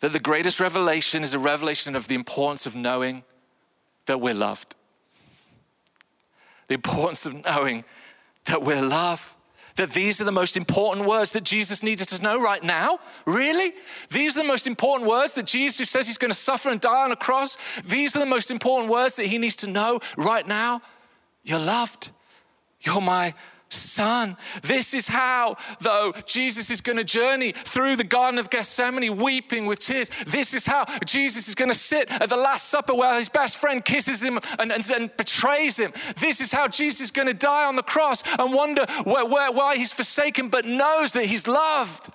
that 0.00 0.12
the 0.12 0.18
greatest 0.18 0.58
revelation 0.58 1.22
is 1.22 1.34
a 1.34 1.38
revelation 1.38 1.94
of 1.94 2.08
the 2.08 2.16
importance 2.16 2.66
of 2.66 2.74
knowing 2.74 3.22
that 4.06 4.20
we're 4.20 4.34
loved. 4.34 4.74
The 6.72 6.76
importance 6.76 7.26
of 7.26 7.44
knowing 7.44 7.84
that 8.46 8.62
we're 8.62 8.80
loved. 8.80 9.34
That 9.76 9.90
these 9.90 10.22
are 10.22 10.24
the 10.24 10.32
most 10.32 10.56
important 10.56 11.06
words 11.06 11.32
that 11.32 11.44
Jesus 11.44 11.82
needed 11.82 12.08
to 12.08 12.22
know 12.22 12.42
right 12.42 12.64
now? 12.64 12.98
Really? 13.26 13.74
These 14.08 14.38
are 14.38 14.40
the 14.40 14.48
most 14.48 14.66
important 14.66 15.06
words 15.06 15.34
that 15.34 15.46
Jesus, 15.46 15.78
who 15.78 15.84
says 15.84 16.06
he's 16.06 16.16
going 16.16 16.30
to 16.30 16.36
suffer 16.36 16.70
and 16.70 16.80
die 16.80 17.04
on 17.04 17.12
a 17.12 17.16
cross, 17.16 17.58
these 17.84 18.16
are 18.16 18.20
the 18.20 18.24
most 18.24 18.50
important 18.50 18.90
words 18.90 19.16
that 19.16 19.26
he 19.26 19.36
needs 19.36 19.56
to 19.56 19.66
know 19.66 20.00
right 20.16 20.48
now? 20.48 20.80
You're 21.44 21.58
loved. 21.58 22.10
You're 22.80 23.02
my 23.02 23.34
son. 23.72 24.36
This 24.62 24.94
is 24.94 25.08
how, 25.08 25.56
though, 25.80 26.12
Jesus 26.26 26.70
is 26.70 26.80
going 26.80 26.98
to 26.98 27.04
journey 27.04 27.52
through 27.52 27.96
the 27.96 28.04
Garden 28.04 28.38
of 28.38 28.50
Gethsemane 28.50 29.16
weeping 29.16 29.66
with 29.66 29.80
tears. 29.80 30.10
This 30.26 30.54
is 30.54 30.66
how 30.66 30.86
Jesus 31.04 31.48
is 31.48 31.54
going 31.54 31.70
to 31.70 31.76
sit 31.76 32.10
at 32.10 32.28
the 32.28 32.36
Last 32.36 32.68
Supper 32.68 32.94
where 32.94 33.18
his 33.18 33.28
best 33.28 33.56
friend 33.56 33.84
kisses 33.84 34.22
him 34.22 34.38
and, 34.58 34.72
and, 34.72 34.90
and 34.90 35.16
betrays 35.16 35.78
him. 35.78 35.92
This 36.18 36.40
is 36.40 36.52
how 36.52 36.68
Jesus 36.68 37.00
is 37.00 37.10
going 37.10 37.28
to 37.28 37.34
die 37.34 37.64
on 37.64 37.76
the 37.76 37.82
cross 37.82 38.22
and 38.38 38.52
wonder 38.52 38.86
where, 39.04 39.26
where, 39.26 39.52
why 39.52 39.76
he's 39.76 39.92
forsaken, 39.92 40.48
but 40.48 40.64
knows 40.64 41.12
that 41.12 41.26
he's 41.26 41.46
loved 41.46 42.10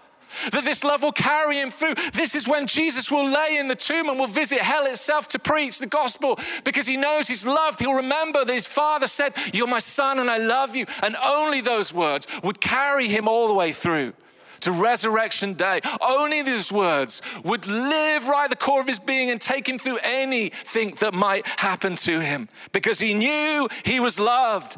that 0.51 0.63
this 0.63 0.83
love 0.83 1.03
will 1.03 1.11
carry 1.11 1.59
him 1.59 1.71
through. 1.71 1.95
This 2.13 2.35
is 2.35 2.47
when 2.47 2.67
Jesus 2.67 3.11
will 3.11 3.29
lay 3.29 3.57
in 3.57 3.67
the 3.67 3.75
tomb 3.75 4.09
and 4.09 4.19
will 4.19 4.27
visit 4.27 4.59
hell 4.59 4.85
itself 4.85 5.27
to 5.29 5.39
preach 5.39 5.79
the 5.79 5.85
gospel 5.85 6.39
because 6.63 6.87
he 6.87 6.97
knows 6.97 7.27
he's 7.27 7.45
loved. 7.45 7.79
He'll 7.79 7.93
remember 7.93 8.45
that 8.45 8.53
his 8.53 8.67
father 8.67 9.07
said, 9.07 9.33
You're 9.53 9.67
my 9.67 9.79
son 9.79 10.19
and 10.19 10.29
I 10.29 10.37
love 10.37 10.75
you. 10.75 10.85
And 11.03 11.15
only 11.23 11.61
those 11.61 11.93
words 11.93 12.27
would 12.43 12.61
carry 12.61 13.07
him 13.07 13.27
all 13.27 13.47
the 13.47 13.53
way 13.53 13.71
through 13.71 14.13
to 14.61 14.71
resurrection 14.71 15.53
day. 15.53 15.81
Only 16.01 16.41
these 16.41 16.71
words 16.71 17.21
would 17.43 17.67
live 17.67 18.27
right 18.27 18.45
at 18.45 18.49
the 18.49 18.55
core 18.55 18.81
of 18.81 18.87
his 18.87 18.99
being 18.99 19.29
and 19.29 19.39
take 19.39 19.67
him 19.67 19.79
through 19.79 19.99
anything 20.03 20.95
that 20.99 21.13
might 21.13 21.45
happen 21.59 21.95
to 21.97 22.19
him 22.19 22.49
because 22.71 22.99
he 22.99 23.13
knew 23.13 23.67
he 23.83 23.99
was 23.99 24.19
loved. 24.19 24.77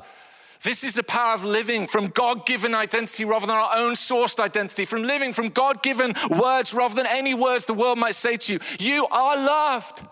This 0.63 0.83
is 0.83 0.93
the 0.93 1.03
power 1.03 1.33
of 1.33 1.45
living 1.45 1.87
from 1.87 2.07
God 2.07 2.45
given 2.45 2.75
identity 2.75 3.23
rather 3.23 3.47
than 3.47 3.55
our 3.55 3.77
own 3.77 3.93
sourced 3.93 4.39
identity, 4.39 4.83
from 4.85 5.03
living 5.03 5.31
from 5.31 5.47
God 5.47 5.81
given 5.81 6.13
words 6.29 6.73
rather 6.73 6.95
than 6.95 7.07
any 7.07 7.33
words 7.33 7.65
the 7.65 7.73
world 7.73 7.97
might 7.97 8.15
say 8.15 8.35
to 8.35 8.53
you. 8.53 8.59
You 8.77 9.07
are 9.07 9.37
loved. 9.37 10.05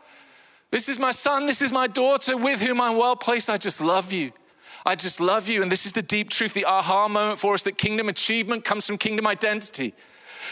This 0.72 0.88
is 0.88 1.00
my 1.00 1.12
son, 1.12 1.48
this 1.48 1.62
is 1.62 1.72
my 1.72 1.88
daughter 1.88 2.38
with 2.38 2.62
whom 2.62 2.80
I'm 2.80 2.98
well 2.98 3.16
placed. 3.16 3.50
I 3.50 3.58
just 3.58 3.82
love 3.82 4.12
you. 4.12 4.32
I 4.86 4.96
just 4.96 5.20
love 5.20 5.50
you. 5.50 5.62
And 5.62 5.72
this 5.72 5.86
is 5.86 5.94
the 5.94 6.02
deep 6.02 6.30
truth, 6.30 6.54
the 6.54 6.66
aha 6.66 7.10
moment 7.10 7.40
for 7.40 7.54
us 7.54 7.64
that 7.64 7.78
kingdom 7.78 8.08
achievement 8.08 8.64
comes 8.64 8.86
from 8.86 8.98
kingdom 8.98 9.28
identity. 9.28 9.94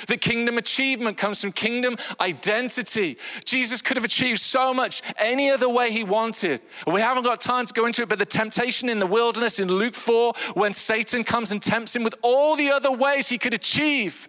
The 0.08 0.18
kingdom 0.18 0.58
achievement 0.58 1.18
comes 1.18 1.42
from 1.42 1.52
kingdom 1.52 1.98
identity. 2.20 3.18
Jesus 3.44 3.82
could 3.82 3.98
have 3.98 4.04
achieved 4.04 4.40
so 4.40 4.74
much 4.74 5.02
any 5.18 5.50
other 5.50 5.70
way 5.70 5.92
he 5.92 6.04
wanted. 6.04 6.62
We 6.88 7.02
haven't 7.02 7.24
got 7.24 7.42
time 7.42 7.66
to 7.66 7.74
go 7.74 7.86
into 7.86 8.02
it, 8.02 8.10
but 8.10 8.20
the 8.20 8.26
temptation 8.26 8.90
in 8.90 9.00
the 9.00 9.08
wilderness 9.08 9.60
in 9.60 9.68
Luke 9.68 9.96
4, 9.96 10.34
when 10.54 10.74
Satan 10.74 11.24
comes 11.24 11.52
and 11.52 11.62
tempts 11.62 11.96
him 11.96 12.04
with 12.04 12.16
all 12.22 12.56
the 12.56 12.72
other 12.72 12.92
ways 12.92 13.30
he 13.30 13.38
could 13.38 13.54
achieve 13.54 14.28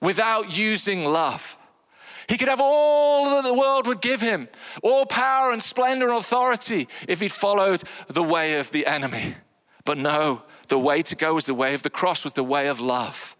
without 0.00 0.56
using 0.56 1.04
love. 1.04 1.56
He 2.28 2.36
could 2.36 2.48
have 2.48 2.60
all 2.60 3.30
that 3.30 3.44
the 3.44 3.54
world 3.54 3.86
would 3.86 4.00
give 4.00 4.20
him, 4.20 4.48
all 4.82 5.06
power 5.06 5.52
and 5.52 5.62
splendor 5.62 6.08
and 6.08 6.16
authority 6.16 6.88
if 7.06 7.20
he'd 7.20 7.32
followed 7.32 7.82
the 8.08 8.22
way 8.22 8.58
of 8.58 8.72
the 8.72 8.86
enemy. 8.86 9.36
But 9.84 9.98
no, 9.98 10.42
the 10.68 10.78
way 10.78 11.02
to 11.02 11.14
go 11.14 11.34
was 11.34 11.44
the 11.44 11.54
way 11.54 11.74
of 11.74 11.82
the 11.82 11.90
cross, 11.90 12.24
was 12.24 12.32
the 12.32 12.42
way 12.42 12.66
of 12.66 12.80
love. 12.80 13.35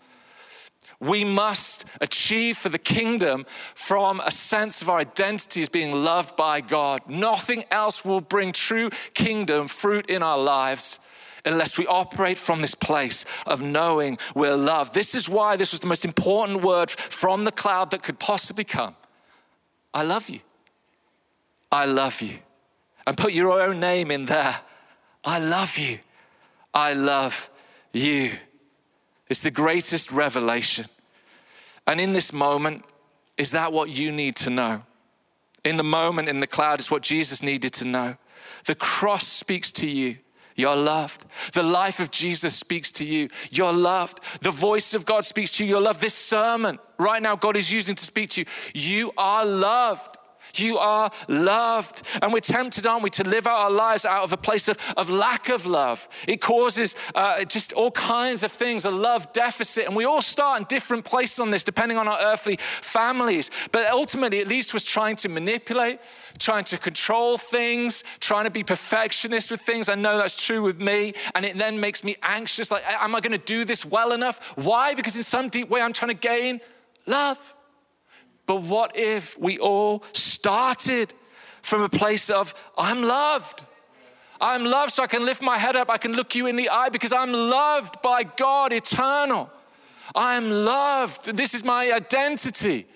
We 1.01 1.25
must 1.25 1.85
achieve 2.01 2.57
for 2.57 2.69
the 2.69 2.79
kingdom 2.79 3.45
from 3.75 4.21
a 4.21 4.31
sense 4.31 4.81
of 4.83 4.89
our 4.89 5.01
identity 5.01 5.63
as 5.63 5.69
being 5.69 5.93
loved 5.93 6.37
by 6.37 6.61
God. 6.61 7.03
Nothing 7.07 7.65
else 7.71 8.05
will 8.05 8.21
bring 8.21 8.53
true 8.53 8.91
kingdom 9.13 9.69
fruit 9.69 10.09
in 10.09 10.23
our 10.23 10.39
lives 10.39 10.99
unless 11.45 11.79
we 11.79 11.87
operate 11.87 12.39
from 12.39 12.61
this 12.61 12.75
place 12.75 13.25
of 13.47 13.63
knowing 13.63 14.19
we're 14.35 14.57
loved. 14.57 14.95
This 14.95 15.15
is 15.15 15.29
why 15.29 15.57
this 15.57 15.73
was 15.73 15.81
the 15.81 15.87
most 15.87 16.05
important 16.05 16.63
word 16.63 16.91
from 16.91 17.45
the 17.45 17.53
cloud 17.53 17.91
that 17.93 18.03
could 18.03 18.19
possibly 18.19 18.65
come. 18.65 18.97
I 19.95 20.03
love 20.03 20.29
you. 20.29 20.41
I 21.71 21.87
love 21.87 22.21
you. 22.21 22.39
And 23.07 23.17
put 23.17 23.33
your 23.33 23.61
own 23.63 23.81
name 23.81 24.11
in 24.11 24.27
there. 24.27 24.61
I 25.25 25.39
love 25.39 25.79
you. 25.79 26.01
I 26.75 26.93
love 26.93 27.49
you. 27.93 28.33
It's 29.29 29.41
the 29.41 29.51
greatest 29.51 30.12
revelation. 30.12 30.87
And 31.87 32.01
in 32.01 32.12
this 32.12 32.33
moment, 32.33 32.85
is 33.37 33.51
that 33.53 33.73
what 33.73 33.91
you 33.91 34.12
need 34.12 34.37
to 34.37 34.51
know? 34.51 34.83
In 35.65 35.77
the 35.77 35.85
moment 35.85 36.29
in 36.29 36.41
the 36.41 36.47
cloud 36.47 36.81
is 36.81 36.91
what 36.91 37.03
Jesus 37.03 37.43
needed 37.43 37.73
to 37.75 37.87
know. 37.87 38.17
The 38.67 38.75
cross 38.75 39.27
speaks 39.27 39.73
to 39.73 39.87
you. 39.87 40.19
You're 40.55 40.77
loved. 40.77 41.27
The 41.53 41.62
life 41.62 42.01
of 42.01 42.11
Jesus 42.11 42.57
speaks 42.57 42.91
to 42.93 43.05
you. 43.05 43.29
You're 43.51 43.75
loved. 43.75 44.21
The 44.41 44.51
voice 44.51 44.95
of 44.95 45.05
God 45.05 45.25
speaks 45.25 45.51
to 45.53 45.65
you. 45.65 45.71
You're 45.71 45.83
loved. 45.83 46.01
This 46.01 46.15
sermon 46.15 46.79
right 46.99 47.23
now, 47.23 47.37
God 47.37 47.57
is 47.57 47.71
using 47.71 47.95
to 47.95 48.05
speak 48.05 48.31
to 48.31 48.41
you. 48.41 48.47
You 48.75 49.12
are 49.19 49.45
loved. 49.45 50.17
You 50.55 50.79
are 50.79 51.11
loved. 51.29 52.03
And 52.23 52.33
we're 52.33 52.41
tempted, 52.41 52.87
aren't 52.87 53.03
we, 53.03 53.11
to 53.11 53.25
live 53.25 53.47
out 53.47 53.59
our 53.59 53.71
lives 53.71 54.05
out 54.05 54.25
of 54.25 54.33
a 54.33 54.37
place 54.37 54.69
of, 54.69 54.79
of 54.97 55.11
lack 55.11 55.49
of 55.49 55.67
love. 55.67 56.09
It 56.27 56.41
causes 56.41 56.95
uh, 57.15 57.45
just 57.45 57.73
all 57.73 57.91
kinds 57.91 58.43
of 58.43 58.53
things, 58.53 58.85
a 58.85 58.91
love 58.91 59.33
deficit. 59.33 59.87
And 59.87 59.97
we 59.97 60.05
all 60.05 60.23
start 60.23 60.61
in 60.61 60.67
different 60.69 61.05
places 61.05 61.41
on 61.41 61.51
this, 61.51 61.65
depending 61.65 61.99
on 61.99 62.09
our 62.09 62.19
earthly 62.21 62.57
families. 62.57 63.51
But 63.73 63.91
ultimately, 63.91 64.39
it 64.39 64.49
leads 64.49 64.69
to 64.69 64.77
us 64.77 64.85
trying 64.85 65.17
to 65.17 65.29
manipulate, 65.29 65.99
trying 66.39 66.65
to 66.65 66.79
control 66.79 67.39
things, 67.39 68.05
trying 68.21 68.45
to 68.45 68.51
be 68.51 68.63
perfectionist 68.63 69.51
with 69.51 69.61
things. 69.61 69.89
I 69.89 69.95
know 69.95 70.17
that's 70.19 70.43
true 70.43 70.63
with 70.63 70.81
me. 70.81 71.15
And 71.35 71.45
it 71.45 71.57
then 71.59 71.81
makes 71.81 72.05
me 72.05 72.17
anxious 72.23 72.71
like, 72.71 72.85
am 72.87 73.15
I 73.15 73.21
going 73.21 73.33
to 73.33 73.39
do 73.39 73.65
this 73.65 73.85
well 73.85 74.13
enough? 74.13 74.41
Why? 74.57 74.95
Because 74.95 75.17
in 75.17 75.23
some 75.23 75.49
deep 75.49 75.69
way, 75.69 75.81
I'm 75.81 75.93
trying 75.93 76.11
to 76.11 76.15
gain 76.15 76.61
love. 77.07 77.55
But 78.47 78.63
what 78.63 78.97
if 78.97 79.39
we 79.39 79.59
all 79.59 80.05
started 80.13 81.13
from 81.63 81.83
a 81.83 81.89
place 81.89 82.31
of, 82.31 82.55
I'm 82.79 83.03
loved? 83.03 83.63
I'm 84.41 84.65
loved 84.65 84.93
so 84.93 85.03
I 85.03 85.07
can 85.07 85.25
lift 85.25 85.43
my 85.43 85.59
head 85.59 85.77
up, 85.77 85.91
I 85.91 85.99
can 85.99 86.13
look 86.13 86.35
you 86.35 86.47
in 86.47 86.57
the 86.57 86.69
eye 86.69 86.89
because 86.89 87.13
I'm 87.13 87.33
loved 87.33 88.01
by 88.03 88.23
God 88.23 88.73
eternal. 88.73 89.51
I'm 90.15 90.51
loved. 90.51 91.37
This 91.37 91.55
is 91.55 91.65
my 91.65 91.91
identity. 91.93 92.87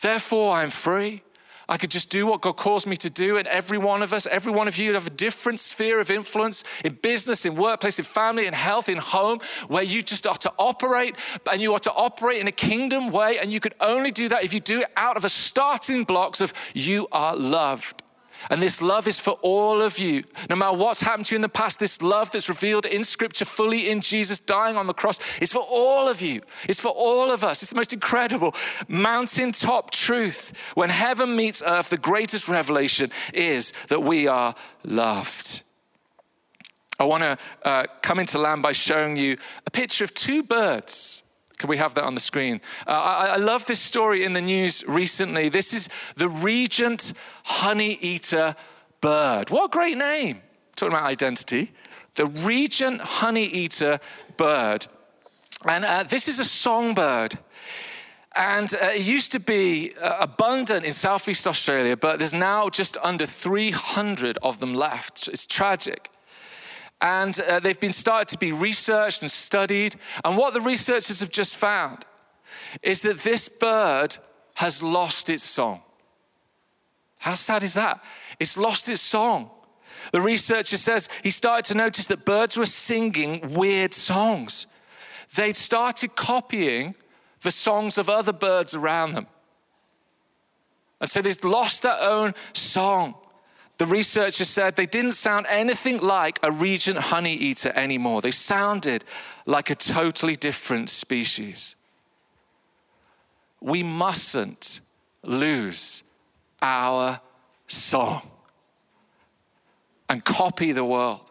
Therefore, 0.00 0.56
I'm 0.56 0.70
free. 0.70 1.22
I 1.68 1.76
could 1.76 1.90
just 1.90 2.10
do 2.10 2.26
what 2.26 2.42
God 2.42 2.56
calls 2.56 2.86
me 2.86 2.96
to 2.98 3.10
do. 3.10 3.36
And 3.36 3.48
every 3.48 3.78
one 3.78 4.02
of 4.02 4.12
us, 4.12 4.26
every 4.26 4.52
one 4.52 4.68
of 4.68 4.78
you 4.78 4.94
have 4.94 5.06
a 5.06 5.10
different 5.10 5.60
sphere 5.60 6.00
of 6.00 6.10
influence 6.10 6.64
in 6.84 6.94
business, 6.94 7.44
in 7.44 7.56
workplace, 7.56 7.98
in 7.98 8.04
family, 8.04 8.46
in 8.46 8.54
health, 8.54 8.88
in 8.88 8.98
home, 8.98 9.40
where 9.68 9.82
you 9.82 10.02
just 10.02 10.26
are 10.26 10.36
to 10.36 10.52
operate 10.58 11.16
and 11.50 11.60
you 11.60 11.72
are 11.72 11.80
to 11.80 11.92
operate 11.92 12.40
in 12.40 12.46
a 12.46 12.52
kingdom 12.52 13.10
way. 13.10 13.38
And 13.40 13.52
you 13.52 13.60
could 13.60 13.74
only 13.80 14.10
do 14.10 14.28
that 14.28 14.44
if 14.44 14.54
you 14.54 14.60
do 14.60 14.80
it 14.80 14.88
out 14.96 15.16
of 15.16 15.24
a 15.24 15.28
starting 15.28 16.04
blocks 16.04 16.40
of 16.40 16.52
you 16.74 17.08
are 17.10 17.34
loved. 17.34 18.03
And 18.50 18.62
this 18.62 18.80
love 18.82 19.08
is 19.08 19.18
for 19.18 19.32
all 19.42 19.80
of 19.80 19.98
you. 19.98 20.24
No 20.48 20.56
matter 20.56 20.76
what's 20.76 21.00
happened 21.00 21.26
to 21.26 21.34
you 21.34 21.36
in 21.36 21.42
the 21.42 21.48
past, 21.48 21.78
this 21.78 22.02
love 22.02 22.30
that's 22.30 22.48
revealed 22.48 22.86
in 22.86 23.04
Scripture 23.04 23.44
fully 23.44 23.90
in 23.90 24.00
Jesus 24.00 24.40
dying 24.40 24.76
on 24.76 24.86
the 24.86 24.94
cross 24.94 25.18
is 25.40 25.52
for 25.52 25.62
all 25.62 26.08
of 26.08 26.22
you. 26.22 26.42
It's 26.68 26.80
for 26.80 26.90
all 26.90 27.30
of 27.30 27.42
us. 27.42 27.62
It's 27.62 27.70
the 27.70 27.76
most 27.76 27.92
incredible 27.92 28.54
mountaintop 28.88 29.90
truth. 29.90 30.52
When 30.74 30.90
heaven 30.90 31.34
meets 31.36 31.62
earth, 31.64 31.90
the 31.90 31.98
greatest 31.98 32.48
revelation 32.48 33.10
is 33.32 33.72
that 33.88 34.02
we 34.02 34.26
are 34.26 34.54
loved. 34.84 35.62
I 36.98 37.04
want 37.04 37.24
to 37.24 37.38
uh, 37.64 37.84
come 38.02 38.20
into 38.20 38.38
land 38.38 38.62
by 38.62 38.72
showing 38.72 39.16
you 39.16 39.36
a 39.66 39.70
picture 39.70 40.04
of 40.04 40.14
two 40.14 40.44
birds 40.44 41.23
can 41.58 41.68
we 41.68 41.76
have 41.76 41.94
that 41.94 42.04
on 42.04 42.14
the 42.14 42.20
screen? 42.20 42.60
Uh, 42.86 42.90
I, 42.90 43.26
I, 43.34 43.36
love 43.36 43.66
this 43.66 43.80
story 43.80 44.24
in 44.24 44.32
the 44.32 44.40
news 44.40 44.84
recently. 44.86 45.48
This 45.48 45.72
is 45.72 45.88
the 46.16 46.28
Regent 46.28 47.12
honey 47.44 47.94
eater 48.00 48.56
bird. 49.00 49.50
What 49.50 49.66
a 49.66 49.68
great 49.68 49.96
name. 49.96 50.42
Talking 50.76 50.94
about 50.94 51.06
identity. 51.06 51.72
The 52.14 52.26
Regent 52.26 53.00
honey 53.00 53.46
eater 53.46 54.00
bird. 54.36 54.86
And 55.64 55.84
uh, 55.84 56.02
this 56.02 56.28
is 56.28 56.38
a 56.38 56.44
songbird. 56.44 57.38
And 58.36 58.74
uh, 58.74 58.88
it 58.94 59.02
used 59.02 59.30
to 59.32 59.40
be 59.40 59.92
uh, 60.02 60.16
abundant 60.20 60.84
in 60.84 60.92
Southeast 60.92 61.46
Australia, 61.46 61.96
but 61.96 62.18
there's 62.18 62.34
now 62.34 62.68
just 62.68 62.96
under 63.02 63.26
300 63.26 64.38
of 64.42 64.58
them 64.58 64.74
left. 64.74 65.28
It's 65.28 65.46
tragic. 65.46 66.10
And 67.04 67.38
uh, 67.38 67.60
they've 67.60 67.78
been 67.78 67.92
started 67.92 68.28
to 68.28 68.38
be 68.38 68.50
researched 68.50 69.20
and 69.20 69.30
studied. 69.30 69.96
And 70.24 70.38
what 70.38 70.54
the 70.54 70.60
researchers 70.62 71.20
have 71.20 71.30
just 71.30 71.54
found 71.54 72.06
is 72.82 73.02
that 73.02 73.18
this 73.18 73.46
bird 73.46 74.16
has 74.54 74.82
lost 74.82 75.28
its 75.28 75.42
song. 75.42 75.82
How 77.18 77.34
sad 77.34 77.62
is 77.62 77.74
that? 77.74 78.02
It's 78.40 78.56
lost 78.56 78.88
its 78.88 79.02
song. 79.02 79.50
The 80.12 80.22
researcher 80.22 80.78
says 80.78 81.10
he 81.22 81.30
started 81.30 81.66
to 81.66 81.76
notice 81.76 82.06
that 82.06 82.24
birds 82.24 82.56
were 82.56 82.64
singing 82.64 83.52
weird 83.52 83.92
songs. 83.92 84.66
They'd 85.34 85.56
started 85.56 86.16
copying 86.16 86.94
the 87.42 87.50
songs 87.50 87.98
of 87.98 88.08
other 88.08 88.32
birds 88.32 88.74
around 88.74 89.12
them. 89.12 89.26
And 91.02 91.10
so 91.10 91.20
they've 91.20 91.44
lost 91.44 91.82
their 91.82 92.00
own 92.00 92.32
song. 92.54 93.14
The 93.78 93.86
researchers 93.86 94.48
said 94.48 94.76
they 94.76 94.86
didn't 94.86 95.12
sound 95.12 95.46
anything 95.48 95.98
like 95.98 96.38
a 96.42 96.52
regent 96.52 96.98
honey 96.98 97.34
eater 97.34 97.72
anymore. 97.74 98.20
They 98.22 98.30
sounded 98.30 99.04
like 99.46 99.68
a 99.70 99.74
totally 99.74 100.36
different 100.36 100.90
species. 100.90 101.74
We 103.60 103.82
mustn't 103.82 104.80
lose 105.22 106.04
our 106.62 107.20
song 107.66 108.30
and 110.08 110.24
copy 110.24 110.70
the 110.72 110.84
world. 110.84 111.30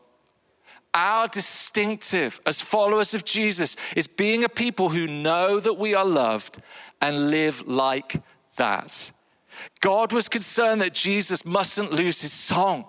Our 0.93 1.27
distinctive 1.27 2.41
as 2.45 2.61
followers 2.61 3.13
of 3.13 3.23
Jesus 3.23 3.75
is 3.95 4.07
being 4.07 4.43
a 4.43 4.49
people 4.49 4.89
who 4.89 5.07
know 5.07 5.59
that 5.59 5.75
we 5.75 5.95
are 5.95 6.05
loved 6.05 6.61
and 7.01 7.31
live 7.31 7.67
like 7.67 8.21
that. 8.57 9.11
God 9.81 10.11
was 10.11 10.29
concerned 10.29 10.81
that 10.81 10.93
Jesus 10.93 11.45
mustn't 11.45 11.91
lose 11.91 12.21
his 12.21 12.33
song. 12.33 12.85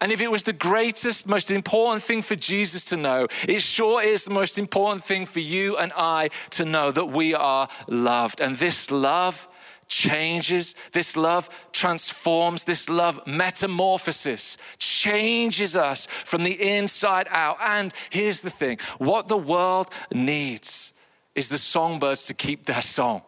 And 0.00 0.12
if 0.12 0.20
it 0.20 0.30
was 0.30 0.44
the 0.44 0.52
greatest, 0.52 1.26
most 1.26 1.50
important 1.50 2.02
thing 2.02 2.22
for 2.22 2.36
Jesus 2.36 2.84
to 2.86 2.96
know, 2.96 3.26
it 3.48 3.62
sure 3.62 4.02
is 4.02 4.24
the 4.24 4.32
most 4.32 4.58
important 4.58 5.04
thing 5.04 5.26
for 5.26 5.40
you 5.40 5.76
and 5.76 5.92
I 5.96 6.30
to 6.50 6.64
know 6.64 6.90
that 6.90 7.06
we 7.06 7.34
are 7.34 7.68
loved. 7.88 8.40
And 8.40 8.56
this 8.56 8.90
love 8.90 9.48
changes, 9.88 10.74
this 10.92 11.16
love 11.16 11.48
transforms, 11.72 12.64
this 12.64 12.88
love 12.88 13.20
metamorphosis 13.26 14.56
changes 14.78 15.76
us 15.76 16.06
from 16.24 16.44
the 16.44 16.76
inside 16.76 17.26
out. 17.30 17.58
And 17.60 17.92
here's 18.10 18.40
the 18.40 18.50
thing 18.50 18.78
what 18.98 19.28
the 19.28 19.36
world 19.36 19.88
needs 20.12 20.92
is 21.34 21.48
the 21.48 21.58
songbirds 21.58 22.26
to 22.26 22.34
keep 22.34 22.64
their 22.64 22.82
song. 22.82 23.22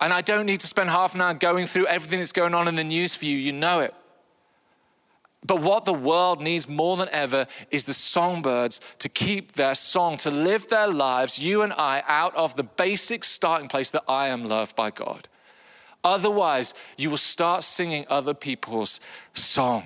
And 0.00 0.12
I 0.12 0.20
don't 0.20 0.46
need 0.46 0.60
to 0.60 0.66
spend 0.66 0.90
half 0.90 1.14
an 1.14 1.20
hour 1.20 1.34
going 1.34 1.66
through 1.66 1.86
everything 1.86 2.18
that's 2.18 2.32
going 2.32 2.54
on 2.54 2.68
in 2.68 2.74
the 2.74 2.84
news 2.84 3.14
for 3.14 3.24
you, 3.24 3.36
you 3.36 3.52
know 3.52 3.80
it. 3.80 3.94
But 5.46 5.60
what 5.60 5.84
the 5.84 5.92
world 5.92 6.40
needs 6.40 6.68
more 6.68 6.96
than 6.96 7.08
ever 7.12 7.46
is 7.70 7.84
the 7.84 7.92
songbirds 7.92 8.80
to 9.00 9.10
keep 9.10 9.52
their 9.52 9.74
song, 9.74 10.16
to 10.18 10.30
live 10.30 10.68
their 10.68 10.88
lives, 10.88 11.38
you 11.38 11.60
and 11.60 11.72
I, 11.74 12.02
out 12.06 12.34
of 12.34 12.56
the 12.56 12.62
basic 12.62 13.24
starting 13.24 13.68
place 13.68 13.90
that 13.90 14.04
I 14.08 14.28
am 14.28 14.46
loved 14.46 14.74
by 14.74 14.90
God. 14.90 15.28
Otherwise, 16.02 16.74
you 16.96 17.10
will 17.10 17.16
start 17.18 17.62
singing 17.62 18.06
other 18.08 18.34
people's 18.34 19.00
song. 19.34 19.84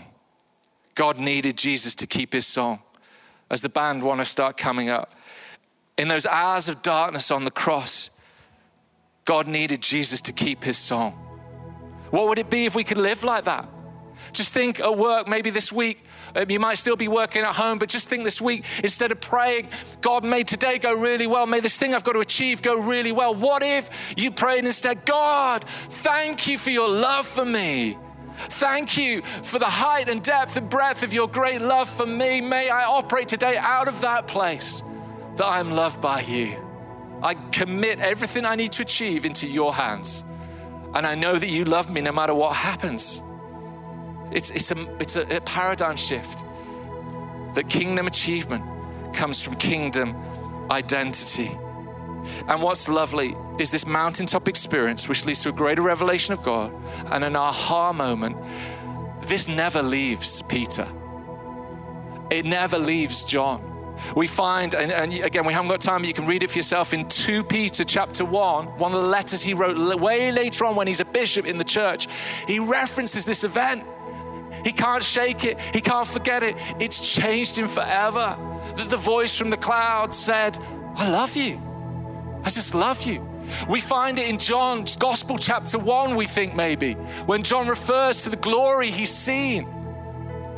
God 0.95 1.19
needed 1.19 1.57
Jesus 1.57 1.95
to 1.97 2.07
keep 2.07 2.33
his 2.33 2.47
song. 2.47 2.81
As 3.51 3.63
the 3.63 3.69
band 3.69 4.03
want 4.03 4.21
to 4.21 4.25
start 4.25 4.57
coming 4.57 4.89
up, 4.89 5.15
in 5.97 6.09
those 6.09 6.27
hours 6.27 6.69
of 6.69 6.83
darkness 6.83 7.31
on 7.31 7.45
the 7.45 7.51
cross, 7.51 8.11
God 9.29 9.47
needed 9.47 9.83
Jesus 9.83 10.23
to 10.23 10.33
keep 10.33 10.65
his 10.65 10.79
song. 10.79 11.13
What 12.09 12.29
would 12.29 12.39
it 12.39 12.49
be 12.49 12.65
if 12.65 12.75
we 12.75 12.83
could 12.83 12.97
live 12.97 13.25
like 13.25 13.45
that? 13.45 13.69
Just 14.33 14.55
think 14.55 14.81
at 14.81 14.97
work, 14.97 15.29
maybe 15.29 15.51
this 15.51 15.71
week, 15.71 16.03
um, 16.35 16.49
you 16.49 16.59
might 16.59 16.79
still 16.79 16.97
be 16.97 17.09
working 17.09 17.43
at 17.43 17.55
home, 17.55 17.79
but 17.79 17.91
just 17.91 18.09
think 18.09 18.25
this 18.25 18.41
week, 18.41 18.65
instead 18.83 19.13
of 19.13 19.21
praying, 19.21 19.69
God, 20.01 20.25
may 20.25 20.45
today 20.45 20.79
go 20.79 20.95
really 20.95 21.27
well, 21.27 21.47
may 21.47 21.61
this 21.61 21.77
thing 21.77 21.95
I've 21.95 22.05
got 22.05 22.15
to 22.15 22.21
achieve 22.21 22.63
go 22.63 22.81
really 22.81 23.13
well. 23.13 23.35
What 23.35 23.63
if 23.63 24.15
you 24.17 24.31
prayed 24.31 24.65
instead, 24.65 25.05
God, 25.05 25.67
thank 25.91 26.47
you 26.47 26.57
for 26.57 26.71
your 26.71 26.89
love 26.89 27.27
for 27.27 27.45
me? 27.45 27.99
Thank 28.49 28.97
you 28.97 29.21
for 29.43 29.59
the 29.59 29.67
height 29.67 30.09
and 30.09 30.23
depth 30.23 30.57
and 30.57 30.71
breadth 30.71 31.03
of 31.03 31.13
your 31.13 31.29
great 31.29 31.61
love 31.61 31.91
for 31.91 32.07
me. 32.07 32.41
May 32.41 32.71
I 32.71 32.85
operate 32.87 33.29
today 33.29 33.59
out 33.59 33.89
of 33.89 34.01
that 34.01 34.27
place 34.27 34.83
that 35.37 35.45
I 35.45 35.61
am 35.61 35.71
loved 35.71 36.01
by 36.01 36.23
you. 36.23 36.68
I 37.23 37.35
commit 37.53 37.99
everything 37.99 38.45
I 38.45 38.55
need 38.55 38.73
to 38.73 38.83
achieve 38.83 39.25
into 39.25 39.47
your 39.47 39.75
hands. 39.75 40.25
And 40.95 41.07
I 41.07 41.15
know 41.15 41.37
that 41.37 41.49
you 41.49 41.65
love 41.65 41.91
me 41.91 42.01
no 42.01 42.13
matter 42.13 42.35
what 42.35 42.55
happens. 42.55 43.23
It's, 44.31 44.51
it's, 44.51 44.71
a, 44.71 44.97
it's 45.01 45.17
a, 45.17 45.37
a 45.37 45.41
paradigm 45.41 45.97
shift. 45.97 46.45
That 47.55 47.69
kingdom 47.69 48.07
achievement 48.07 48.65
comes 49.15 49.43
from 49.43 49.57
kingdom 49.57 50.15
identity. 50.71 51.51
And 52.47 52.63
what's 52.63 52.89
lovely 52.89 53.37
is 53.59 53.71
this 53.71 53.87
mountaintop 53.87 54.49
experience, 54.49 55.09
which 55.09 55.25
leads 55.25 55.43
to 55.43 55.49
a 55.49 55.53
greater 55.53 55.83
revelation 55.83 56.33
of 56.33 56.43
God 56.43 56.73
and 57.07 57.25
an 57.25 57.37
aha 57.37 57.93
moment. 57.93 58.37
This 59.23 59.49
never 59.49 59.83
leaves 59.83 60.43
Peter, 60.43 60.89
it 62.31 62.45
never 62.45 62.79
leaves 62.79 63.25
John. 63.25 63.68
We 64.15 64.27
find, 64.27 64.75
and, 64.75 64.91
and, 64.93 65.13
again, 65.13 65.45
we 65.45 65.53
haven't 65.53 65.71
got 65.71 65.81
time, 65.81 66.03
but 66.03 66.09
you 66.09 66.15
can 66.15 66.27
read 66.27 66.43
it 66.43 66.51
for 66.51 66.59
yourself 66.59 66.93
in 66.93 67.09
2 67.09 67.45
Peter 67.45 67.85
chapter 67.85 68.25
1, 68.25 68.79
one 68.79 68.93
of 68.95 69.03
the 69.03 69.09
letters 69.09 69.43
he 69.43 69.55
wrote 69.55 70.01
way 70.01 70.33
later 70.33 70.65
on 70.65 70.77
when 70.77 70.87
he's 70.87 71.01
a 71.01 71.05
bishop 71.05 71.47
in 71.47 71.59
the 71.59 71.65
church. 71.65 72.09
He 72.47 72.59
references 72.59 73.25
this 73.25 73.45
event. 73.45 73.85
He 74.65 74.73
can't 74.73 75.03
shake 75.03 75.45
it, 75.45 75.61
he 75.73 75.81
can't 75.81 76.07
forget 76.07 76.43
it. 76.43 76.57
It's 76.81 77.01
changed 77.01 77.57
him 77.57 77.69
forever. 77.69 78.37
That 78.77 78.91
the 78.91 78.97
voice 78.97 79.37
from 79.37 79.51
the 79.51 79.57
cloud 79.57 80.15
said, 80.15 80.59
I 80.97 81.09
love 81.09 81.37
you. 81.37 81.61
I 82.45 82.51
just 82.51 82.75
love 82.75 83.03
you. 83.03 83.27
We 83.69 83.81
find 83.81 84.19
it 84.19 84.29
in 84.29 84.39
John's 84.39 84.97
Gospel, 84.97 85.39
chapter 85.39 85.79
1, 85.79 86.17
we 86.17 86.27
think 86.27 86.55
maybe, 86.55 86.95
when 87.25 87.43
John 87.43 87.67
refers 87.67 88.25
to 88.25 88.31
the 88.31 88.37
glory 88.37 88.91
he's 88.91 89.15
seen 89.15 89.67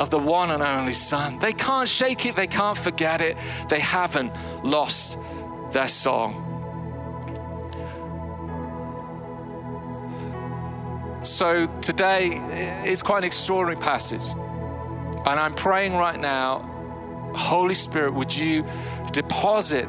of 0.01 0.09
the 0.09 0.19
one 0.19 0.51
and 0.51 0.63
only 0.63 0.95
Son. 0.95 1.39
They 1.39 1.53
can't 1.53 1.87
shake 1.87 2.25
it, 2.25 2.35
they 2.35 2.47
can't 2.47 2.77
forget 2.77 3.21
it, 3.21 3.37
they 3.69 3.81
haven't 3.81 4.33
lost 4.65 5.19
their 5.71 5.89
song. 5.89 6.47
So 11.23 11.67
today 11.83 12.29
is 12.85 13.03
quite 13.03 13.19
an 13.19 13.25
extraordinary 13.25 13.81
passage. 13.81 14.23
And 14.23 15.39
I'm 15.39 15.55
praying 15.55 15.93
right 15.93 16.19
now, 16.19 16.61
Holy 17.37 17.75
Spirit, 17.75 18.15
would 18.15 18.35
you 18.35 18.65
deposit 19.13 19.87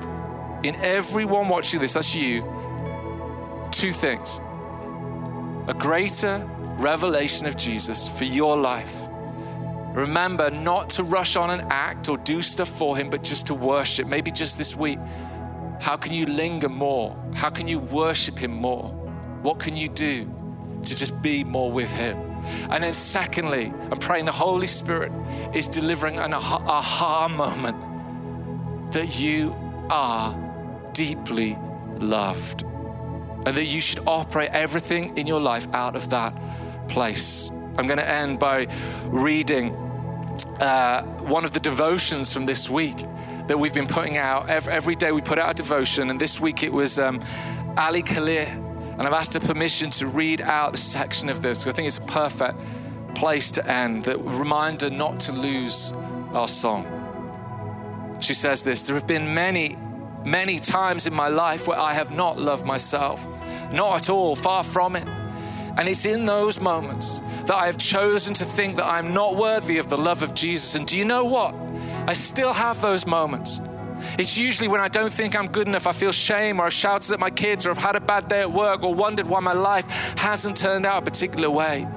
in 0.63 0.76
everyone 0.76 1.47
watching 1.47 1.80
this, 1.80 1.93
that's 1.93 2.13
you, 2.13 2.43
two 3.71 3.93
things 3.93 4.41
a 5.67 5.74
greater 5.74 6.50
revelation 6.78 7.45
of 7.45 7.56
Jesus 7.56 8.08
for 8.08 8.26
your 8.26 8.58
life. 8.58 8.93
Remember 10.02 10.50
not 10.50 10.90
to 10.92 11.04
rush 11.04 11.36
on 11.36 11.50
and 11.52 11.72
act 11.72 12.10
or 12.10 12.18
do 12.18 12.42
stuff 12.42 12.70
for 12.70 12.98
Him, 12.98 13.10
but 13.10 13.24
just 13.24 13.48
to 13.48 13.54
worship. 13.54 14.08
Maybe 14.08 14.32
just 14.32 14.58
this 14.58 14.76
week. 14.76 15.00
How 15.80 15.98
can 15.98 16.14
you 16.14 16.26
linger 16.26 16.70
more? 16.70 17.16
How 17.34 17.50
can 17.50 17.68
you 17.68 17.80
worship 17.80 18.38
Him 18.38 18.52
more? 18.52 18.90
What 19.42 19.60
can 19.60 19.76
you 19.76 19.88
do? 19.88 20.30
to 20.86 20.96
just 20.96 21.20
be 21.22 21.44
more 21.44 21.72
with 21.72 21.92
Him. 21.92 22.18
And 22.70 22.84
then, 22.84 22.94
secondly, 22.94 23.72
I'm 23.92 24.00
praying 24.00 24.26
the 24.26 24.32
Holy 24.32 24.68
Spirit 24.68 25.12
is 25.54 25.68
delivering 25.68 26.18
an 26.18 26.34
aha 26.34 27.28
moment 27.28 27.78
that 28.94 29.20
you 29.20 29.56
are 29.90 30.36
deeply 30.94 31.58
loved 31.98 32.64
and 32.64 33.56
that 33.56 33.66
you 33.66 33.80
should 33.82 34.04
operate 34.08 34.50
everything 34.52 35.18
in 35.18 35.28
your 35.28 35.40
life 35.40 35.68
out 35.74 35.96
of 35.96 36.10
that 36.10 36.36
place. 36.88 37.50
I'm 37.78 37.88
going 37.88 38.00
to 38.00 38.08
end 38.08 38.40
by 38.40 38.68
reading 39.06 39.76
uh, 40.62 41.04
one 41.19 41.43
of 41.43 41.52
the 41.52 41.60
devotions 41.60 42.32
from 42.32 42.45
this 42.45 42.69
week 42.69 42.97
that 43.47 43.58
we've 43.60 43.74
been 43.74 43.88
putting 43.88 44.17
out. 44.17 44.50
Every, 44.50 44.71
every 44.71 44.95
day 44.95 45.12
we 45.12 45.21
put 45.21 45.39
out 45.39 45.52
a 45.52 45.54
devotion, 45.54 46.10
and 46.10 46.21
this 46.21 46.39
week 46.39 46.63
it 46.63 46.71
was 46.71 47.00
um, 47.00 47.21
Ali 47.78 48.02
Khalil 48.02 48.47
and 49.02 49.08
I've 49.08 49.19
asked 49.19 49.34
her 49.34 49.39
permission 49.39 49.89
to 49.91 50.06
read 50.06 50.41
out 50.41 50.76
a 50.76 50.78
section 50.78 51.30
of 51.30 51.41
this. 51.41 51.65
I 51.65 51.71
think 51.71 51.88
it's 51.88 51.97
a 51.97 52.02
perfect 52.02 52.60
place 53.15 53.50
to 53.52 53.67
end, 53.67 54.06
that 54.06 54.19
reminder 54.19 54.91
not 54.91 55.19
to 55.21 55.32
lose 55.32 55.91
our 56.34 56.47
song. 56.47 56.86
She 58.19 58.36
says 58.36 58.62
this 58.62 58.84
There 58.84 58.95
have 58.95 59.08
been 59.08 59.34
many, 59.34 59.76
many 60.24 60.60
times 60.60 61.08
in 61.08 61.15
my 61.15 61.30
life 61.30 61.67
where 61.67 61.80
I 61.80 61.93
have 61.93 62.12
not 62.12 62.38
loved 62.38 62.63
myself, 62.63 63.26
not 63.74 63.97
at 63.97 64.10
all, 64.12 64.36
far 64.36 64.63
from 64.63 64.95
it. 64.95 65.08
And 65.78 65.88
it's 65.88 66.06
in 66.06 66.26
those 66.26 66.60
moments 66.60 67.20
that 67.46 67.56
I 67.56 67.66
have 67.66 67.78
chosen 67.78 68.34
to 68.36 68.46
think 68.46 68.76
that 68.76 68.86
I'm 68.86 69.14
not 69.14 69.38
worthy 69.38 69.78
of 69.78 69.90
the 69.90 69.98
love 69.98 70.22
of 70.22 70.34
Jesus. 70.34 70.76
And 70.76 70.86
do 70.86 70.98
you 70.98 71.06
know 71.06 71.24
what? 71.24 71.56
I 72.08 72.14
still 72.14 72.54
have 72.54 72.82
those 72.82 73.06
moments. 73.06 73.62
It's 74.18 74.38
usually 74.38 74.68
when 74.68 74.82
I 74.82 74.88
don't 74.88 75.14
think 75.14 75.36
I'm 75.36 75.46
good 75.46 75.68
enough, 75.68 75.88
I 75.88 75.92
feel 75.92 76.12
shame, 76.12 76.60
or 76.60 76.66
I've 76.66 76.74
shouted 76.74 77.12
at 77.14 77.20
my 77.20 77.30
kids, 77.30 77.66
or 77.66 77.72
I've 77.72 77.78
had 77.78 77.96
a 77.96 78.02
bad 78.02 78.28
day 78.28 78.42
at 78.42 78.52
work, 78.52 78.84
or 78.84 78.94
wondered 78.94 79.28
why 79.28 79.40
my 79.40 79.54
life 79.54 79.86
hasn't 80.18 80.58
turned 80.58 80.86
out 80.86 81.04
a 81.04 81.06
particular 81.06 81.50
way. 81.50 81.88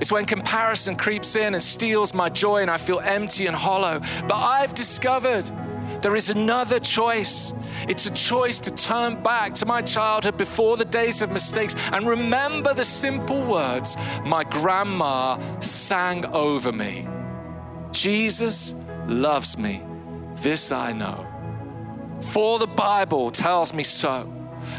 It's 0.00 0.10
when 0.10 0.24
comparison 0.24 0.96
creeps 0.96 1.36
in 1.36 1.54
and 1.54 1.62
steals 1.62 2.12
my 2.12 2.28
joy 2.28 2.62
and 2.62 2.70
I 2.70 2.76
feel 2.76 2.98
empty 2.98 3.46
and 3.46 3.54
hollow. 3.54 4.00
But 4.26 4.34
I've 4.34 4.74
discovered 4.74 5.48
there 6.02 6.16
is 6.16 6.30
another 6.30 6.78
choice. 6.78 7.52
It's 7.88 8.06
a 8.06 8.12
choice 8.12 8.60
to 8.60 8.70
turn 8.70 9.22
back 9.22 9.54
to 9.54 9.66
my 9.66 9.82
childhood 9.82 10.36
before 10.36 10.76
the 10.76 10.84
days 10.84 11.22
of 11.22 11.30
mistakes 11.30 11.74
and 11.92 12.06
remember 12.06 12.74
the 12.74 12.84
simple 12.84 13.40
words 13.42 13.96
my 14.24 14.44
grandma 14.44 15.38
sang 15.60 16.26
over 16.26 16.72
me 16.72 17.08
Jesus 17.92 18.74
loves 19.06 19.58
me. 19.58 19.82
This 20.36 20.72
I 20.72 20.92
know. 20.92 21.26
For 22.22 22.58
the 22.58 22.66
Bible 22.66 23.30
tells 23.30 23.74
me 23.74 23.84
so. 23.84 24.32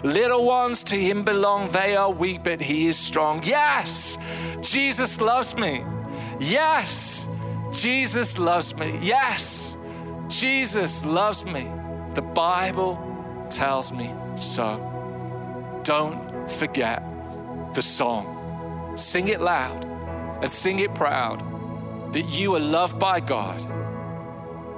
Little 0.04 0.46
ones 0.46 0.84
to 0.86 0.96
him 0.96 1.24
belong, 1.24 1.72
they 1.72 1.96
are 1.96 2.12
weak, 2.12 2.44
but 2.44 2.62
he 2.62 2.88
is 2.88 2.98
strong. 2.98 3.42
Yes, 3.44 4.18
Jesus 4.62 5.22
loves 5.22 5.56
me. 5.56 5.84
Yes, 6.40 7.28
Jesus 7.72 8.40
loves 8.40 8.76
me. 8.76 8.98
Yes, 9.02 9.78
Jesus 10.40 11.06
loves 11.06 11.46
me. 11.46 11.68
The 12.16 12.22
Bible 12.22 13.48
tells 13.50 13.94
me 13.94 14.14
so. 14.36 14.80
Don't 15.84 16.52
forget 16.52 17.04
the 17.76 17.82
song. 17.82 18.94
Sing 18.96 19.28
it 19.28 19.42
loud 19.42 19.84
and 20.42 20.50
sing 20.50 20.80
it 20.80 20.94
proud 20.96 21.42
that 22.14 22.24
you 22.24 22.56
are 22.56 22.60
loved 22.60 23.00
by 23.00 23.20
God 23.20 23.62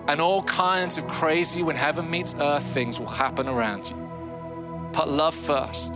and 0.07 0.21
all 0.21 0.43
kinds 0.43 0.97
of 0.97 1.07
crazy 1.07 1.63
when 1.63 1.75
heaven 1.75 2.09
meets 2.09 2.35
earth 2.39 2.63
things 2.63 2.99
will 2.99 3.07
happen 3.07 3.47
around 3.47 3.89
you. 3.89 4.89
Put 4.93 5.09
love 5.09 5.35
first 5.35 5.95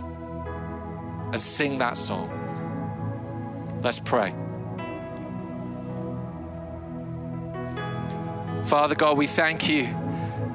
and 1.32 1.42
sing 1.42 1.78
that 1.78 1.96
song. 1.96 2.28
Let's 3.82 4.00
pray. 4.00 4.34
Father 8.66 8.94
God, 8.94 9.16
we 9.16 9.26
thank 9.26 9.68
you 9.68 9.94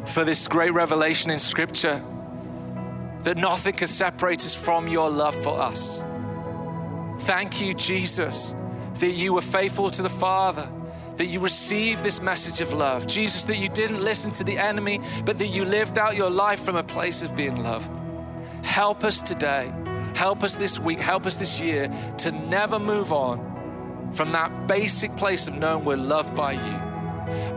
for 0.05 0.23
this 0.23 0.47
great 0.47 0.73
revelation 0.73 1.31
in 1.31 1.39
Scripture 1.39 2.01
that 3.23 3.37
nothing 3.37 3.73
can 3.73 3.87
separate 3.87 4.39
us 4.45 4.53
from 4.53 4.87
your 4.87 5.09
love 5.09 5.35
for 5.43 5.59
us. 5.59 6.01
Thank 7.21 7.59
you, 7.59 7.73
Jesus, 7.73 8.53
that 8.95 9.11
you 9.11 9.33
were 9.33 9.41
faithful 9.41 9.89
to 9.91 10.01
the 10.01 10.09
Father 10.09 10.69
that 11.17 11.27
you 11.27 11.39
received 11.39 12.03
this 12.03 12.21
message 12.21 12.61
of 12.61 12.73
love. 12.73 13.07
Jesus, 13.07 13.45
that 13.45 13.57
you 13.57 13.69
didn't 13.69 14.01
listen 14.01 14.31
to 14.31 14.43
the 14.43 14.57
enemy, 14.57 14.99
but 15.23 15.37
that 15.39 15.47
you 15.47 15.65
lived 15.65 15.97
out 15.97 16.15
your 16.15 16.29
life 16.29 16.59
from 16.61 16.75
a 16.75 16.83
place 16.83 17.21
of 17.23 17.35
being 17.35 17.63
loved. 17.63 17.89
Help 18.65 19.03
us 19.03 19.21
today. 19.21 19.71
Help 20.15 20.43
us 20.43 20.55
this 20.55 20.79
week. 20.79 20.99
Help 20.99 21.25
us 21.25 21.37
this 21.37 21.59
year 21.59 21.89
to 22.17 22.31
never 22.31 22.79
move 22.79 23.11
on 23.11 24.11
from 24.13 24.31
that 24.31 24.67
basic 24.67 25.15
place 25.15 25.47
of 25.47 25.55
knowing 25.55 25.85
we're 25.85 25.95
loved 25.95 26.35
by 26.35 26.53
you. 26.53 26.94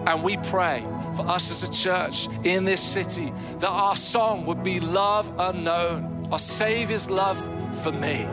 And 0.09 0.25
we 0.25 0.37
pray 0.39 0.85
for 1.15 1.29
us 1.29 1.51
as 1.51 1.63
a 1.63 1.71
church 1.71 2.29
in 2.43 2.65
this 2.65 2.81
city 2.81 3.33
that 3.59 3.69
our 3.69 3.95
song 3.95 4.47
would 4.47 4.63
be 4.63 4.81
love 4.81 5.33
unknown, 5.39 6.29
our 6.33 6.39
Savior's 6.39 7.11
love 7.11 7.39
for 7.83 7.93
me 7.93 8.27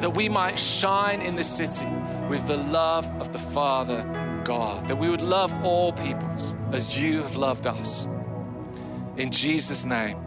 that 0.00 0.10
we 0.10 0.28
might 0.28 0.58
shine 0.58 1.22
in 1.22 1.36
the 1.36 1.44
city 1.44 1.86
with 2.28 2.46
the 2.46 2.56
love 2.56 3.10
of 3.20 3.32
the 3.32 3.38
Father 3.38 4.04
God, 4.44 4.86
that 4.88 4.96
we 4.96 5.08
would 5.08 5.22
love 5.22 5.52
all 5.64 5.92
peoples 5.92 6.54
as 6.72 6.98
you 6.98 7.22
have 7.22 7.36
loved 7.36 7.66
us. 7.66 8.06
In 9.16 9.30
Jesus' 9.30 9.84
name, 9.84 10.18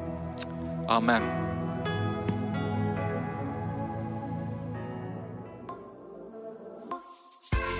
Amen. 0.88 1.49